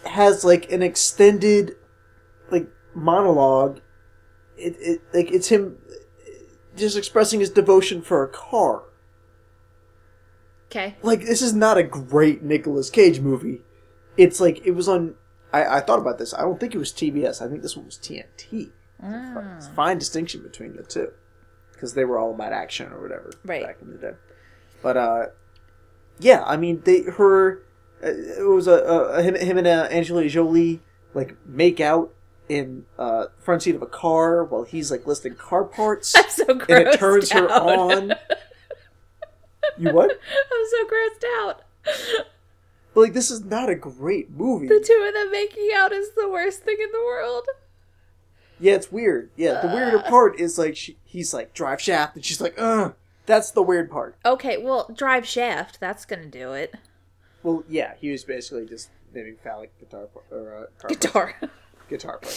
[0.06, 1.76] has like an extended
[2.50, 3.80] like monologue.
[4.56, 5.78] It, it like it's him
[6.76, 8.82] just expressing his devotion for a car.
[10.70, 10.96] Okay.
[11.02, 13.62] Like this is not a great Nicolas Cage movie.
[14.16, 15.14] It's like it was on.
[15.52, 16.34] I, I thought about this.
[16.34, 17.40] I don't think it was TBS.
[17.44, 18.70] I think this one was TNT.
[19.02, 19.56] Ah.
[19.56, 21.12] It's a fine distinction between the two
[21.72, 23.64] because they were all about action or whatever Right.
[23.64, 24.12] back in the day.
[24.82, 25.26] But uh,
[26.18, 27.62] yeah, I mean, they her
[28.04, 30.80] it was a, a him, him and uh, Angelina Jolie
[31.14, 32.12] like make out
[32.48, 36.44] in uh front seat of a car while he's like listing car parts, I'm so
[36.44, 38.14] grossed and it turns her on.
[39.78, 40.10] You what?
[40.52, 41.62] I'm so grossed out.
[42.94, 44.68] But like, this is not a great movie.
[44.68, 47.44] The two of them making out is the worst thing in the world.
[48.60, 49.30] Yeah, it's weird.
[49.36, 52.94] Yeah, the weirder part is like she, he's like drive shaft, and she's like, ugh.
[53.26, 54.16] That's the weird part.
[54.24, 55.80] Okay, well, drive shaft.
[55.80, 56.74] That's gonna do it.
[57.44, 61.34] Well, yeah, he was basically just maybe phallic guitar or uh, Guitar.
[61.88, 62.34] guitar player.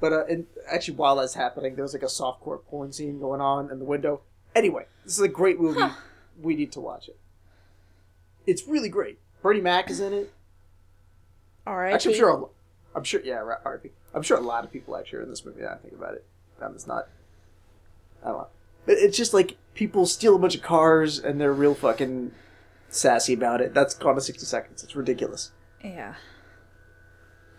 [0.00, 3.70] But uh, and actually, while that's happening, there's like a softcore porn scene going on
[3.70, 4.20] in the window.
[4.54, 5.80] Anyway, this is a great movie.
[6.42, 7.18] We need to watch it.
[8.46, 9.18] It's really great.
[9.42, 10.32] Bernie Mac is in it.
[11.66, 11.94] All right.
[11.94, 12.30] Actually, I'm sure.
[12.94, 13.20] a- I'm sure.
[13.22, 13.94] Yeah, RIP.
[14.12, 15.62] I'm sure a lot of people actually are in this movie.
[15.62, 16.24] Now I think about it.
[16.60, 17.08] Um, it's not.
[18.24, 18.46] I don't know.
[18.86, 22.32] But it's just like people steal a bunch of cars and they're real fucking
[22.90, 23.74] sassy about it.
[23.74, 24.82] That's gone to sixty seconds.
[24.84, 25.52] It's ridiculous.
[25.82, 26.14] Yeah.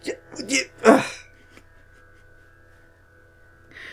[0.03, 0.13] Yeah,
[0.47, 1.03] yeah.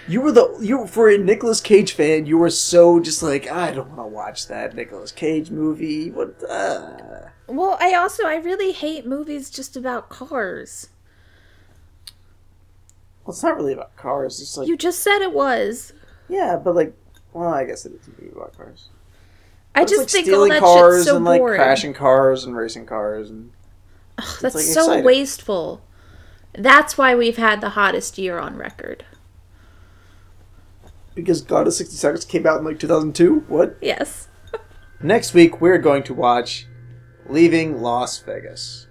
[0.07, 2.24] You were the you for a Nicolas Cage fan.
[2.24, 6.11] You were so just like I don't want to watch that Nicolas Cage movie.
[6.11, 6.42] What?
[6.48, 7.29] Uh.
[7.46, 10.88] Well, I also I really hate movies just about cars.
[13.24, 14.41] Well, it's not really about cars.
[14.41, 15.93] It's like You just said it was.
[16.30, 16.95] yeah, but like,
[17.34, 18.89] well, I guess it is a movie about cars.
[19.75, 21.59] I just like think all that cars shit's so and like boring.
[21.61, 23.53] crashing cars and racing cars and
[24.41, 25.05] That's like, so exciting.
[25.05, 25.83] wasteful.
[26.55, 29.05] That's why we've had the hottest year on record.
[31.14, 33.41] because God of sixty seconds came out in like two thousand two.
[33.49, 33.77] What?
[33.81, 34.29] Yes.
[35.03, 36.66] Next week we're going to watch
[37.29, 38.87] Leaving Las Vegas.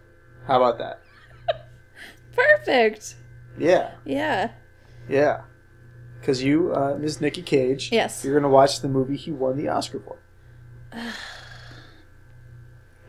[0.45, 1.01] How about that?
[2.35, 3.15] Perfect.
[3.57, 4.51] Yeah, Yeah.
[5.09, 5.41] yeah.
[6.19, 7.21] Because you, uh, Ms.
[7.21, 8.23] Nikki Cage, Yes.
[8.23, 10.16] you're going to watch the movie he won the Oscar for.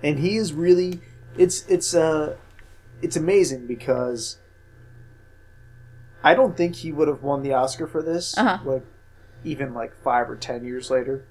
[0.03, 1.01] and he is really
[1.37, 2.37] it's it's uh
[3.03, 4.39] it's amazing because
[6.23, 8.59] I don't think he would have won the Oscar for this Uh-huh.
[8.65, 8.85] like
[9.45, 11.25] even like five or ten years later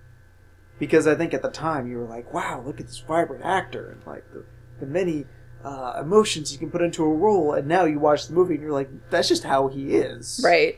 [0.79, 3.89] because I think at the time you were like wow look at this vibrant actor
[3.91, 4.45] and like the,
[4.79, 5.25] the many
[5.63, 8.63] uh, emotions he can put into a role and now you watch the movie and
[8.63, 10.77] you're like that's just how he is Right.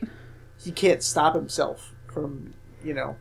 [0.58, 3.16] he can't stop himself from you know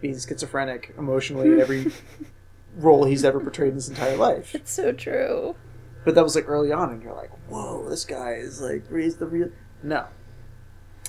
[0.00, 1.90] being schizophrenic emotionally in every
[2.76, 5.56] role he's ever portrayed in his entire life It's so true.
[6.04, 9.16] but that was like early on and you're like whoa this guy is like he's
[9.16, 9.48] the real
[9.82, 10.06] no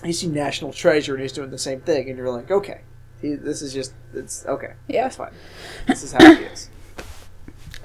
[0.04, 2.82] you see national treasure and he's doing the same thing and you're like okay
[3.22, 5.04] he, this is just it's okay Yeah.
[5.04, 5.34] that's fine
[5.88, 6.70] this is how he is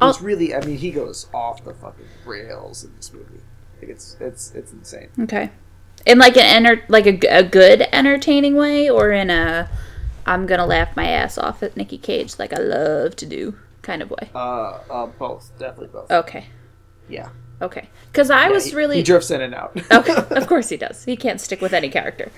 [0.01, 3.41] I'll- it's really i mean he goes off the fucking rails in this movie
[3.81, 5.51] like it's it's it's insane Okay.
[6.07, 9.69] In like an enter like a, a good entertaining way or in a
[10.27, 13.57] I'm going to laugh my ass off at Nikki Cage like I love to do
[13.83, 14.31] kind of way.
[14.35, 16.47] uh, uh both definitely both Okay.
[17.09, 17.29] yeah
[17.63, 17.89] Okay.
[18.13, 20.77] Cuz I Yeah, was he- really he drifts in and out Okay, of course he
[20.77, 21.05] does.
[21.05, 22.31] He can't stick with any character.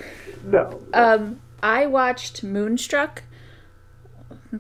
[0.45, 3.23] no Um, I watched Moonstruck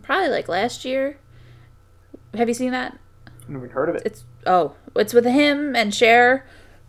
[0.02, 1.18] probably like last year.
[2.34, 2.98] Have you seen that?
[3.48, 6.46] never heard of it It's oh, it's with him and Cher.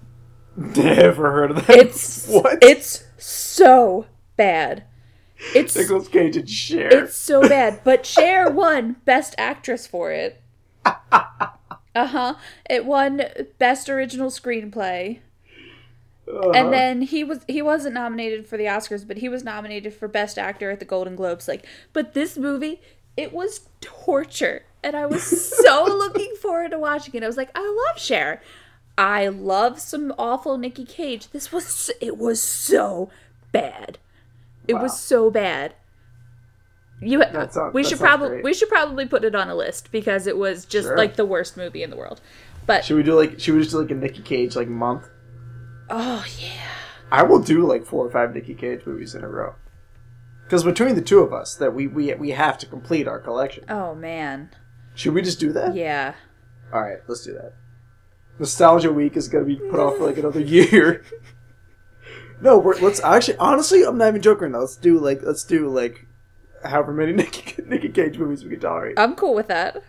[0.56, 1.78] Never heard of that.
[1.78, 2.58] It's what?
[2.64, 4.06] It's so
[4.38, 4.84] bad.
[5.54, 6.88] It's Nicolas Cage and Cher.
[6.90, 7.82] it's so bad.
[7.84, 10.42] But Cher won Best Actress for it.
[11.96, 12.36] Uh huh.
[12.70, 13.24] It won
[13.58, 15.20] Best Original Screenplay.
[16.30, 16.52] Uh-huh.
[16.52, 20.08] and then he was he wasn't nominated for the Oscars, but he was nominated for
[20.08, 21.48] Best Actor at the Golden Globes.
[21.48, 22.82] Like, but this movie,
[23.16, 27.24] it was torture, and I was so looking forward to watching it.
[27.24, 28.44] I was like, I love Cher,
[28.98, 31.30] I love some awful Nikki Cage.
[31.30, 33.10] This was it was so
[33.52, 33.98] bad,
[34.68, 34.84] it Wow.
[34.84, 35.74] was so bad.
[37.00, 40.26] You, That sounds- we should probably we should probably put it on a list because
[40.28, 40.98] it was just Sure.
[40.98, 42.22] like the worst movie in the world.
[42.66, 45.08] But should we do like should we just do like a Nicky Cage like month?
[45.90, 46.64] oh yeah,
[47.12, 49.56] I will do like four or five Nicky Cage movies in a row.
[50.44, 53.64] Because between the two of us, that we, we we have to complete our collection.
[53.70, 54.50] oh man,
[54.96, 55.76] Should we just do that?
[55.76, 56.14] yeah.
[56.74, 57.54] All right, let's do that.
[58.40, 61.04] Nostalgia Week is going to be put off for like another year.
[62.42, 64.52] No, we're, let's actually honestly, I'm not even joking.
[64.52, 64.60] Now.
[64.60, 66.06] Let's do like let's do like
[66.64, 69.00] however many Nicky, Nicky Cage movies we can tolerate.
[69.00, 69.82] I'm cool with that.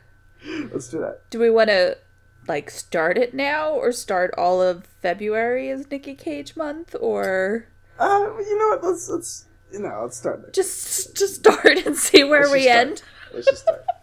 [0.73, 1.29] let's do that.
[1.31, 1.99] Do we want to
[2.47, 7.67] like start it now or start all of February as Nikki Cage month or
[7.99, 8.85] Uh, you know what?
[8.85, 10.51] Let's let's you know let's start there.
[10.51, 13.03] just just start and see where Let's we end?
[13.35, 13.85] Let's just start.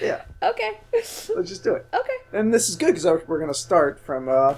[0.00, 0.78] Yeah, Okay.
[0.94, 1.84] let's just do it.
[1.92, 2.16] Okay.
[2.32, 4.54] And this is good because we're going to start from uh,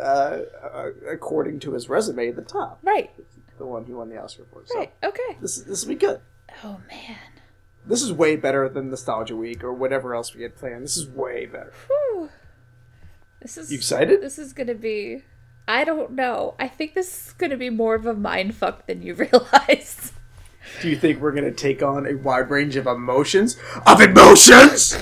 [0.00, 3.10] uh, uh, according to his resume at the top, Right.
[3.58, 4.62] the one he won the Oscar for.
[4.66, 4.92] So Right.
[5.02, 5.36] Okay.
[5.40, 6.20] this this will be good.
[6.62, 7.16] Oh man.
[7.86, 10.84] This is way better than Nostalgia Week or whatever else we had planned.
[10.84, 11.72] This is way better.
[11.88, 12.30] Whew.
[13.42, 14.22] This is You excited?
[14.22, 15.22] This is going to be
[15.68, 16.54] I don't know.
[16.58, 20.12] I think this is going to be more of a mind fuck than you realize.
[20.80, 23.56] Do you think we're going to take on a wide range of emotions?
[23.86, 24.96] Of emotions?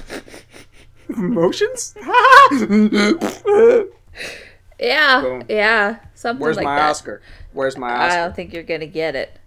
[1.08, 1.94] emotions?
[4.82, 5.20] Yeah.
[5.20, 5.44] Boom.
[5.48, 5.98] Yeah.
[6.14, 6.90] Something Where's like my that.
[6.90, 7.22] Oscar?
[7.52, 8.18] Where's my Oscar?
[8.18, 9.38] I don't think you're going to get it.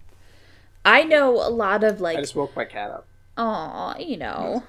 [0.84, 3.06] I know a lot of like I just woke my cat up.
[3.36, 4.62] Aw, you know.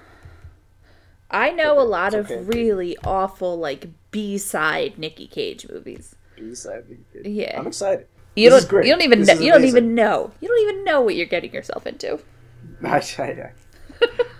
[1.29, 6.15] I know a lot of really awful like B side Nicky Cage movies.
[6.35, 6.83] B-side.
[7.23, 7.59] Yeah.
[7.59, 8.07] I'm excited.
[8.35, 8.85] You This is don't great.
[8.85, 10.31] you don't even This know, you don't even know.
[10.39, 12.19] You don't even know what you're getting yourself into.
[12.83, 13.51] I, I,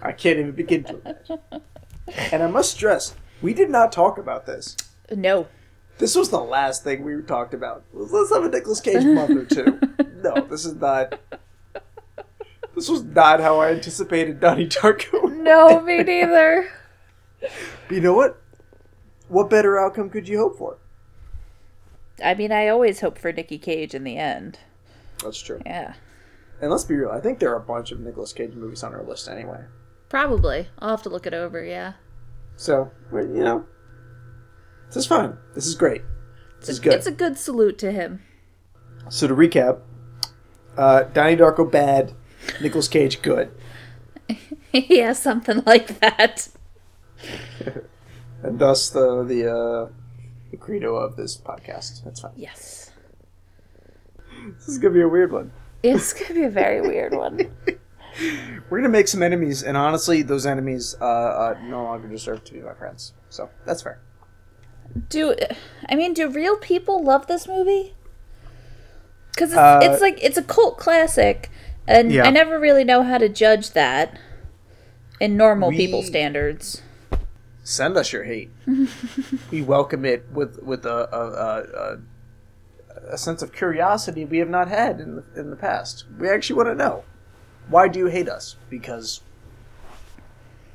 [0.02, 1.40] I can't even begin to imagine.
[2.32, 4.78] And I must stress, we did not talk about this.
[5.14, 5.48] No.
[5.98, 7.84] This was the last thing we talked about.
[7.94, 9.80] Let's have a Nicolas Cage month or two.
[10.20, 11.20] No, this is not.
[12.74, 15.32] This was not how I anticipated Donnie Darko.
[15.32, 16.70] No, me neither.
[17.40, 17.52] But
[17.92, 18.42] you know what?
[19.28, 20.80] What better outcome could you hope for?
[22.24, 24.58] I mean, I always hope for Nicky Cage in the end.
[25.24, 25.62] That's true.
[25.66, 25.94] Yeah.
[26.62, 27.12] And let's be real.
[27.12, 29.66] I think there are a bunch of Nicolas Cage movies on our list anyway.
[30.10, 30.70] Probably.
[30.80, 31.94] I'll have to look it over, yeah.
[32.56, 33.66] So, you know,
[34.88, 35.38] this is fine.
[35.54, 36.02] This is great.
[36.60, 36.94] This is good.
[36.94, 38.22] It's a good salute to him.
[39.10, 39.82] So to recap,
[40.78, 42.14] uh, Donnie Darko bad,
[42.62, 43.52] Nicolas Cage good,
[44.74, 46.50] yeah, something like that.
[48.44, 49.90] and thus the the, uh,
[50.52, 52.04] the credo of this podcast.
[52.04, 52.34] That's fine.
[52.36, 52.92] Yes.
[54.58, 55.52] This is gonna be a weird one.
[55.84, 57.40] It's going to be a very weird one.
[58.70, 62.54] We're gonna make some enemies, and honestly, those enemies uh, uh, no longer deserve to
[62.54, 63.14] be my friends.
[63.30, 64.02] So that's fair.
[65.10, 65.36] Do
[65.90, 67.94] I mean do real people love this movie?
[69.34, 71.50] Because it's, Uh, it's like it's a cult classic,
[71.88, 72.24] and Yeah.
[72.24, 74.18] I never really know how to judge that
[75.20, 76.82] in normal people standards.
[77.64, 78.50] send us your hate.
[79.52, 81.98] we welcome it with with a a, a, a
[83.14, 86.06] a sense of curiosity we have not had in the, in the past.
[86.20, 87.04] We actually want to know
[87.70, 88.56] why do you hate us?
[88.70, 89.22] Because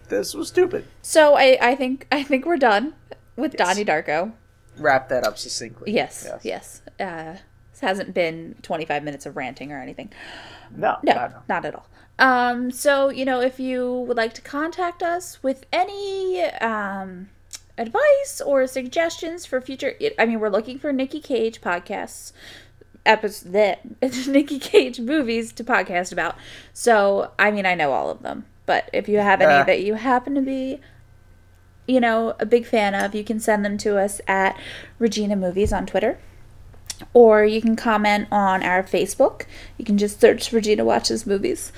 [0.08, 0.84] this was stupid.
[1.02, 2.94] So I, I think I think we're done
[3.36, 3.68] with Yes.
[3.68, 4.32] Donnie Darko.
[4.78, 5.92] Wrap that up succinctly.
[5.92, 6.82] Yes, yes.
[6.98, 7.34] Uh,
[7.72, 10.10] this hasn't been 25 minutes of ranting or anything.
[10.74, 11.34] No, No, no, no.
[11.48, 11.86] not at all.
[12.18, 17.28] Um, so you know, if you would like to contact us with any um,
[17.76, 22.32] advice or suggestions for future, I mean, we're looking for Nikki Cage podcasts,
[23.04, 23.80] episode that
[24.28, 26.36] Nikki Cage movies to podcast about.
[26.72, 29.64] So I mean, I know all of them, but if you have any Ah.
[29.64, 30.80] that you happen to be
[31.92, 34.58] you know, a big fan of, you can send them to us at
[34.98, 36.18] Regina Movies on Twitter.
[37.14, 39.46] Or you can comment on our Facebook.
[39.76, 41.72] You can just search Regina Watches Movies.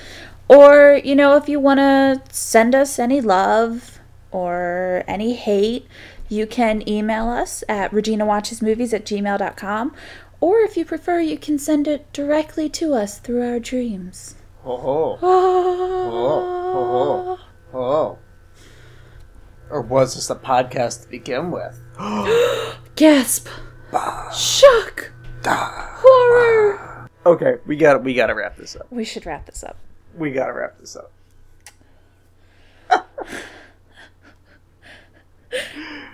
[0.48, 4.00] Or, you know, if you want to send us any love
[4.30, 5.86] or any hate,
[6.28, 9.94] you can email us at reginawatchesmovies at gmail.com.
[10.40, 14.34] Or if you prefer, you can send it directly to us through our dreams.
[14.64, 16.08] Oh, Oh, ah.
[16.12, 17.38] oh,
[17.72, 17.78] oh.
[17.78, 18.18] oh.
[19.74, 21.80] Or was this a podcast to begin with?
[22.94, 23.48] Gasp!
[24.32, 25.10] Shock!
[25.44, 27.08] Horror!
[27.26, 28.86] Okay, we got we got to wrap this up.
[28.90, 29.76] We should wrap this up.
[30.16, 31.10] We got to wrap this up.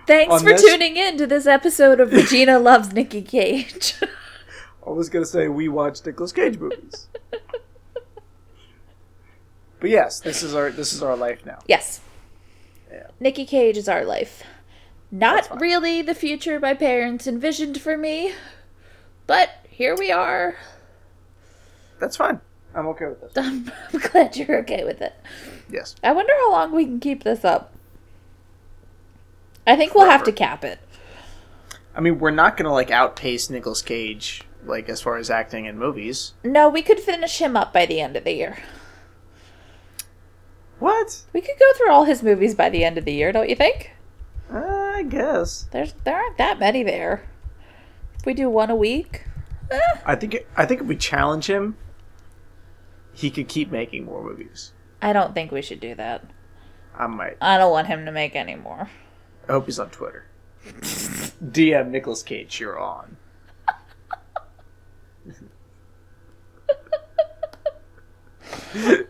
[0.07, 3.97] Thanks On for this- tuning in to this episode of Regina Loves Nikki Cage.
[4.87, 7.09] I was gonna say we watch Nicolas Cage movies.
[9.81, 11.59] but yes, this is our this is our life now.
[11.69, 12.01] yes.
[12.91, 13.09] Yeah.
[13.19, 14.43] Nikki Cage is our life.
[15.11, 18.33] Not really the future my parents envisioned for me,
[19.27, 20.57] but here we are.
[21.99, 22.41] That's fine.
[22.75, 23.33] I'm okay with this.
[23.37, 25.15] I'm, I'm glad you're okay with it.
[25.69, 25.97] Yes.
[26.03, 27.73] I wonder how long we can keep this up.
[29.67, 30.79] I think we'll have to cap it.
[31.95, 35.79] I mean, we're not gonna like outpace Nicolas Cage like as far as acting in
[35.79, 36.35] movies.
[36.45, 38.59] No, we could finish him up by the end of the year.
[40.81, 41.23] What?
[41.35, 43.55] We could go through all his movies by the end of the year, don't you
[43.55, 43.93] think?
[44.53, 45.67] Uh, I guess.
[45.71, 47.29] There's there aren't that many there.
[48.19, 49.27] If we do one a week,
[49.71, 51.77] eh, I think I think if we challenge him,
[53.13, 54.73] he could keep making more movies.
[55.03, 56.25] I don't think we should do that.
[56.97, 57.37] I might.
[57.41, 58.89] I don't want him to make any more.
[59.49, 60.27] I hope he's on Twitter.
[60.65, 63.17] DM Nicolas Cage, you're on.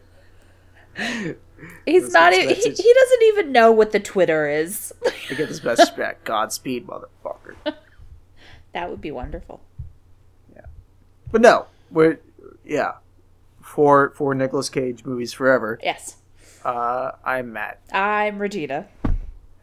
[1.87, 2.55] He's not even.
[2.55, 4.93] He, he doesn't even know what the Twitter is.
[5.05, 6.25] I get this message back.
[6.25, 7.55] Godspeed, motherfucker.
[8.73, 9.61] that would be wonderful.
[10.55, 10.67] Yeah,
[11.31, 12.19] but no, we're
[12.65, 12.93] yeah.
[13.61, 15.79] For for Nicolas Cage movies forever.
[15.83, 16.17] Yes,
[16.65, 18.89] Uh, I'm Matt, I'm Regina.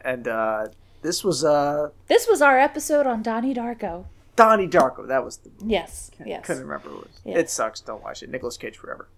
[0.00, 0.68] and uh,
[1.02, 4.04] this was uh This was our episode on Donnie Darko.
[4.36, 5.06] Donnie Darko.
[5.08, 6.46] That was the Yes, yes.
[6.46, 7.20] couldn't remember what it was.
[7.24, 7.38] Yeah.
[7.38, 7.80] It sucks.
[7.80, 8.30] Don't watch it.
[8.30, 9.08] Nicolas Cage forever.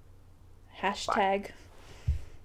[0.80, 1.50] Hashtag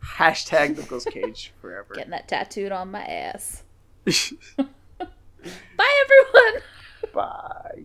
[0.05, 1.93] Hashtag Nicolas Cage forever.
[1.95, 3.63] Getting that tattooed on my ass.
[4.57, 6.61] Bye, everyone.
[7.13, 7.83] Bye.